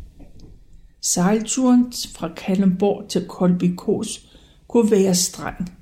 Sejlturen 1.02 1.94
fra 2.16 2.34
Kalundborg 2.34 3.10
til 3.10 3.28
Kolbikos 3.28 4.28
kunne 4.68 4.92
være 4.92 5.16
streng. 5.16 5.78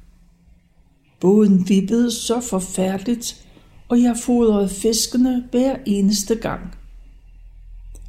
Båden 1.19 1.69
vippede 1.69 2.11
så 2.11 2.39
forfærdeligt, 2.39 3.47
og 3.89 4.01
jeg 4.01 4.17
fodrede 4.17 4.69
fiskene 4.69 5.47
hver 5.51 5.77
eneste 5.85 6.35
gang. 6.35 6.61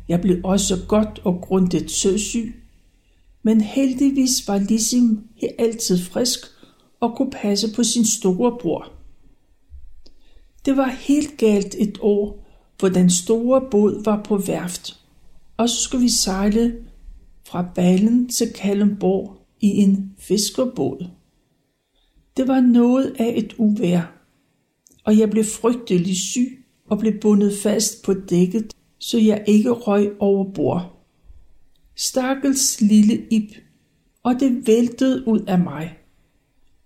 Jeg 0.09 0.21
blev 0.21 0.40
også 0.45 0.77
godt 0.88 1.21
og 1.25 1.40
grundigt 1.42 1.90
søsyg, 1.90 2.55
men 3.42 3.61
heldigvis 3.61 4.49
var 4.49 4.59
Lissim 4.59 5.29
altid 5.59 5.99
frisk 5.99 6.38
og 7.01 7.16
kunne 7.16 7.31
passe 7.31 7.75
på 7.75 7.85
sin 7.85 8.05
store 8.05 8.59
bror. 8.61 8.92
Det 10.64 10.77
var 10.77 10.88
helt 10.88 11.38
galt 11.38 11.75
et 11.79 11.99
år, 12.01 12.47
hvor 12.79 12.88
den 12.88 13.11
store 13.11 13.61
båd 13.71 14.05
var 14.05 14.23
på 14.23 14.37
værft, 14.37 15.01
og 15.57 15.69
så 15.69 15.77
skulle 15.77 16.03
vi 16.03 16.09
sejle 16.09 16.75
fra 17.46 17.68
Ballen 17.74 18.28
til 18.28 18.52
Kalumborg 18.52 19.38
i 19.61 19.66
en 19.66 20.14
fiskerbåd. 20.18 21.11
Det 22.37 22.48
var 22.48 22.61
noget 22.61 23.16
af 23.18 23.35
et 23.37 23.54
uvær, 23.59 24.02
og 25.04 25.18
jeg 25.18 25.30
blev 25.30 25.44
frygtelig 25.44 26.16
syg 26.16 26.64
og 26.87 26.98
blev 26.98 27.20
bundet 27.20 27.52
fast 27.62 28.04
på 28.04 28.14
dækket, 28.14 28.72
så 28.98 29.18
jeg 29.18 29.44
ikke 29.46 29.70
røg 29.70 30.12
over 30.18 30.52
bord. 30.52 31.06
Stakkels 31.96 32.80
lille 32.80 33.26
Ib, 33.30 33.50
og 34.22 34.35
det 34.40 34.66
væltede 34.66 35.28
ud 35.28 35.40
af 35.40 35.59
mig. 35.59 35.98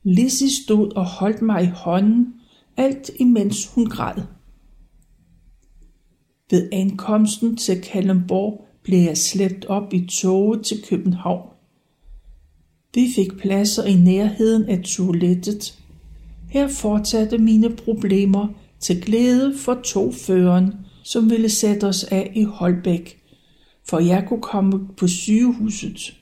Lizzie 0.02 0.50
stod 0.64 0.92
og 0.96 1.06
holdt 1.06 1.42
mig 1.42 1.64
i 1.64 1.70
hånden, 1.74 2.34
alt 2.76 3.10
imens 3.18 3.66
hun 3.66 3.86
græd. 3.86 4.22
Ved 6.50 6.68
ankomsten 6.72 7.56
til 7.56 7.82
Kalundborg 7.82 8.69
blev 8.82 8.98
jeg 8.98 9.16
slæbt 9.16 9.64
op 9.64 9.94
i 9.94 10.06
toget 10.06 10.64
til 10.64 10.82
København. 10.88 11.48
Vi 12.94 13.08
fik 13.14 13.38
pladser 13.38 13.84
i 13.84 13.94
nærheden 13.94 14.64
af 14.68 14.82
toilettet. 14.82 15.78
Her 16.48 16.68
fortsatte 16.68 17.38
mine 17.38 17.76
problemer 17.76 18.48
til 18.80 19.02
glæde 19.02 19.58
for 19.58 19.74
togføreren, 19.74 20.74
som 21.02 21.30
ville 21.30 21.48
sætte 21.48 21.86
os 21.86 22.04
af 22.04 22.32
i 22.34 22.42
Holbæk, 22.42 23.22
for 23.88 23.98
jeg 23.98 24.24
kunne 24.28 24.42
komme 24.42 24.88
på 24.96 25.06
sygehuset. 25.06 26.16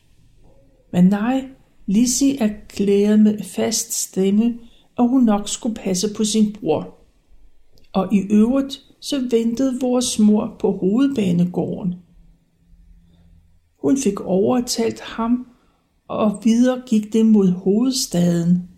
Men 0.92 1.04
nej, 1.04 1.44
Lizzie 1.86 2.38
erklærede 2.40 3.18
med 3.18 3.42
fast 3.42 3.92
stemme, 3.92 4.58
at 4.98 5.08
hun 5.08 5.24
nok 5.24 5.48
skulle 5.48 5.74
passe 5.74 6.14
på 6.16 6.24
sin 6.24 6.52
bror. 6.52 6.94
Og 7.92 8.14
i 8.14 8.18
øvrigt 8.18 8.80
så 9.00 9.28
ventede 9.30 9.80
vores 9.80 10.18
mor 10.18 10.56
på 10.60 10.72
hovedbanegården. 10.72 11.94
Hun 13.82 13.96
fik 13.96 14.20
overtalt 14.20 15.00
ham, 15.00 15.46
og 16.08 16.40
videre 16.44 16.82
gik 16.86 17.12
det 17.12 17.26
mod 17.26 17.48
hovedstaden. 17.48 18.68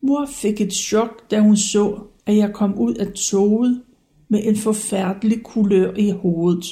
Mor 0.00 0.26
fik 0.26 0.60
et 0.60 0.72
chok, 0.72 1.30
da 1.30 1.40
hun 1.40 1.56
så, 1.56 2.00
at 2.26 2.36
jeg 2.36 2.52
kom 2.54 2.78
ud 2.78 2.94
af 2.94 3.12
toget 3.12 3.82
med 4.28 4.40
en 4.44 4.56
forfærdelig 4.56 5.42
kulør 5.42 5.94
i 5.94 6.10
hovedet. 6.10 6.64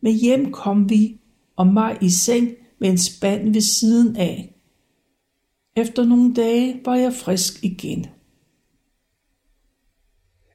Men 0.00 0.14
hjem 0.14 0.52
kom 0.52 0.90
vi, 0.90 1.20
og 1.56 1.66
mig 1.66 1.98
i 2.00 2.10
seng 2.10 2.50
med 2.78 2.90
en 2.90 2.98
spand 2.98 3.52
ved 3.52 3.60
siden 3.60 4.16
af. 4.16 4.54
Efter 5.76 6.04
nogle 6.04 6.34
dage 6.34 6.80
var 6.84 6.96
jeg 6.96 7.12
frisk 7.12 7.64
igen. 7.64 8.06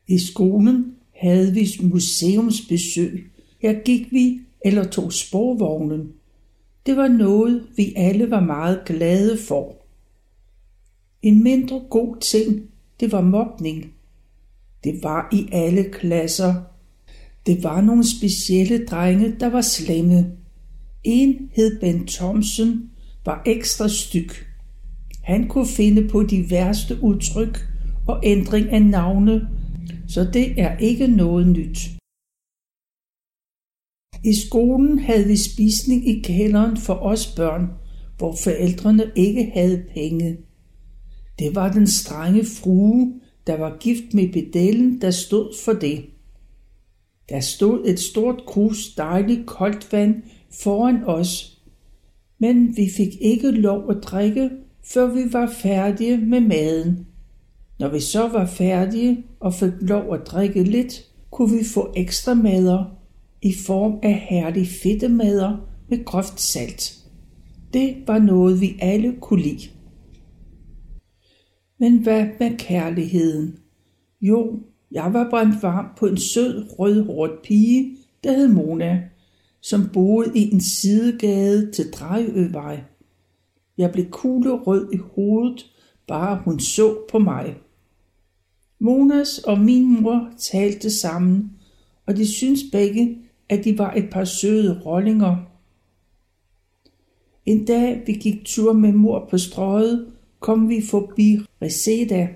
I 0.07 0.19
skolen 0.19 0.95
havde 1.15 1.53
vi 1.53 1.67
museumsbesøg. 1.83 3.31
Her 3.61 3.73
gik 3.85 4.11
vi 4.11 4.41
eller 4.65 4.83
tog 4.83 5.13
sporvognen. 5.13 6.11
Det 6.85 6.97
var 6.97 7.07
noget, 7.07 7.63
vi 7.75 7.93
alle 7.95 8.31
var 8.31 8.39
meget 8.39 8.81
glade 8.85 9.37
for. 9.47 9.75
En 11.21 11.43
mindre 11.43 11.81
god 11.89 12.17
ting, 12.21 12.63
det 12.99 13.11
var 13.11 13.21
mobning. 13.21 13.93
Det 14.83 14.99
var 15.03 15.29
i 15.33 15.49
alle 15.51 15.83
klasser. 15.83 16.53
Det 17.45 17.63
var 17.63 17.81
nogle 17.81 18.17
specielle 18.17 18.85
drenge, 18.85 19.35
der 19.39 19.49
var 19.49 19.61
slemme. 19.61 20.31
En 21.03 21.49
hed 21.53 21.79
Ben 21.79 22.07
Thomsen, 22.07 22.91
var 23.25 23.41
ekstra 23.45 23.87
styg. 23.87 24.29
Han 25.23 25.47
kunne 25.47 25.67
finde 25.67 26.07
på 26.07 26.23
de 26.23 26.49
værste 26.49 27.03
udtryk 27.03 27.67
og 28.07 28.19
ændring 28.23 28.69
af 28.69 28.81
navne, 28.81 29.47
så 30.07 30.29
det 30.33 30.61
er 30.61 30.77
ikke 30.77 31.07
noget 31.07 31.47
nyt. 31.47 31.96
I 34.23 34.33
skolen 34.33 34.99
havde 34.99 35.27
vi 35.27 35.35
spisning 35.35 36.07
i 36.09 36.21
kælderen 36.21 36.77
for 36.77 36.93
os 36.93 37.27
børn, 37.35 37.67
hvor 38.17 38.35
forældrene 38.43 39.11
ikke 39.15 39.51
havde 39.53 39.83
penge. 39.93 40.37
Det 41.39 41.55
var 41.55 41.71
den 41.71 41.87
strenge 41.87 42.45
frue, 42.45 43.13
der 43.47 43.57
var 43.57 43.77
gift 43.79 44.13
med 44.13 44.33
bedellen, 44.33 45.01
der 45.01 45.11
stod 45.11 45.53
for 45.65 45.73
det. 45.73 46.05
Der 47.29 47.39
stod 47.39 47.87
et 47.87 47.99
stort 47.99 48.45
krus 48.47 48.95
dejligt 48.97 49.45
koldt 49.45 49.91
vand 49.91 50.15
foran 50.61 51.03
os, 51.03 51.61
men 52.39 52.77
vi 52.77 52.89
fik 52.97 53.15
ikke 53.21 53.51
lov 53.51 53.89
at 53.91 53.97
drikke, 54.03 54.49
før 54.83 55.13
vi 55.13 55.33
var 55.33 55.53
færdige 55.61 56.17
med 56.17 56.39
maden. 56.39 57.07
Når 57.79 57.89
vi 57.89 57.99
så 57.99 58.27
var 58.27 58.45
færdige 58.45 59.23
og 59.39 59.53
fik 59.53 59.71
lov 59.81 60.13
at 60.13 60.27
drikke 60.27 60.63
lidt, 60.63 61.05
kunne 61.31 61.57
vi 61.57 61.63
få 61.63 61.93
ekstra 61.95 62.33
mader 62.33 62.96
i 63.41 63.53
form 63.65 63.99
af 64.03 64.13
herlige 64.29 64.67
fedtemader 64.83 65.57
med 65.89 66.05
groft 66.05 66.39
salt. 66.39 66.97
Det 67.73 67.95
var 68.07 68.19
noget, 68.19 68.61
vi 68.61 68.77
alle 68.79 69.15
kunne 69.21 69.41
lide. 69.41 69.69
Men 71.79 71.97
hvad 71.97 72.27
med 72.39 72.57
kærligheden? 72.57 73.59
Jo, 74.21 74.59
jeg 74.91 75.13
var 75.13 75.29
brændt 75.29 75.63
varm 75.63 75.85
på 75.97 76.05
en 76.05 76.17
sød, 76.17 76.79
rødhåret 76.79 77.31
pige, 77.43 77.97
der 78.23 78.31
hed 78.31 78.47
Mona, 78.47 79.03
som 79.61 79.89
boede 79.93 80.31
i 80.35 80.53
en 80.53 80.61
sidegade 80.61 81.71
til 81.71 81.91
Drejøvej. 81.91 82.83
Jeg 83.77 83.91
blev 83.91 84.05
rød 84.11 84.93
i 84.93 84.97
hovedet, 84.97 85.71
bare 86.07 86.41
hun 86.45 86.59
så 86.59 86.97
på 87.11 87.19
mig. 87.19 87.55
Monas 88.79 89.39
og 89.39 89.59
min 89.59 90.01
mor 90.01 90.29
talte 90.37 90.91
sammen, 90.91 91.51
og 92.05 92.17
de 92.17 92.27
syntes 92.27 92.63
begge, 92.71 93.17
at 93.49 93.63
de 93.63 93.77
var 93.77 93.93
et 93.93 94.09
par 94.11 94.23
søde 94.23 94.81
rollinger. 94.85 95.37
En 97.45 97.65
dag 97.65 98.03
vi 98.05 98.13
gik 98.13 98.45
tur 98.45 98.73
med 98.73 98.93
mor 98.93 99.27
på 99.29 99.37
strøget, 99.37 100.07
kom 100.39 100.69
vi 100.69 100.81
forbi 100.81 101.37
Reseda. 101.61 102.27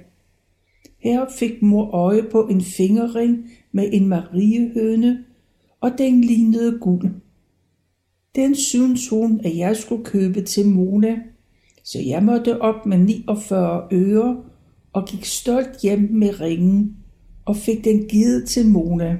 Her 0.97 1.25
fik 1.39 1.61
mor 1.61 1.85
øje 1.95 2.23
på 2.23 2.47
en 2.47 2.61
fingerring 2.61 3.49
med 3.71 3.89
en 3.93 4.07
mariehøne, 4.07 5.25
og 5.81 5.91
den 5.97 6.21
lignede 6.21 6.79
guld. 6.79 7.11
Den 8.35 8.55
synes 8.55 9.09
hun, 9.09 9.41
at 9.43 9.57
jeg 9.57 9.77
skulle 9.77 10.05
købe 10.05 10.41
til 10.41 10.67
Mona, 10.67 11.19
så 11.83 11.99
jeg 11.99 12.23
måtte 12.23 12.61
op 12.61 12.85
med 12.85 12.97
49 12.97 13.87
øre 13.91 14.43
og 14.93 15.07
gik 15.07 15.25
stolt 15.25 15.81
hjem 15.81 16.09
med 16.11 16.41
ringen 16.41 16.97
og 17.45 17.55
fik 17.55 17.85
den 17.85 18.07
givet 18.07 18.47
til 18.47 18.67
Mona. 18.67 19.19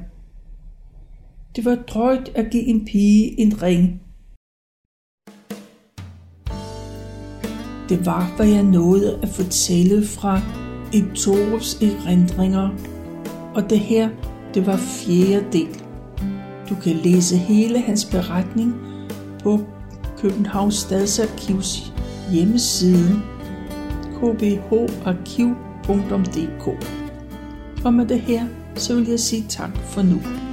Det 1.55 1.65
var 1.65 1.75
drøjt 1.75 2.31
at 2.35 2.51
give 2.51 2.63
en 2.63 2.85
pige 2.85 3.39
en 3.39 3.61
ring. 3.61 4.01
Det 7.89 8.05
var, 8.05 8.35
hvad 8.35 8.47
jeg 8.47 8.63
nåede 8.63 9.19
at 9.23 9.29
fortælle 9.29 10.05
fra 10.05 10.41
Torus 11.15 11.81
erindringer, 11.81 12.69
og 13.55 13.69
det 13.69 13.79
her, 13.79 14.09
det 14.53 14.65
var 14.65 14.77
fjerde 14.77 15.45
del. 15.51 15.81
Du 16.69 16.75
kan 16.83 16.95
læse 16.95 17.37
hele 17.37 17.79
hans 17.79 18.05
beretning 18.05 18.73
på 19.43 19.59
Københavns 20.17 20.75
Stadsarkivs 20.75 21.93
hjemmeside 22.31 23.21
kbharkiv.dk. 24.19 25.57
Og 27.85 27.93
med 27.93 28.05
det 28.05 28.21
her, 28.21 28.47
så 28.75 28.95
vil 28.95 29.07
jeg 29.07 29.19
sige 29.19 29.45
tak 29.49 29.77
for 29.77 30.01
nu. 30.01 30.50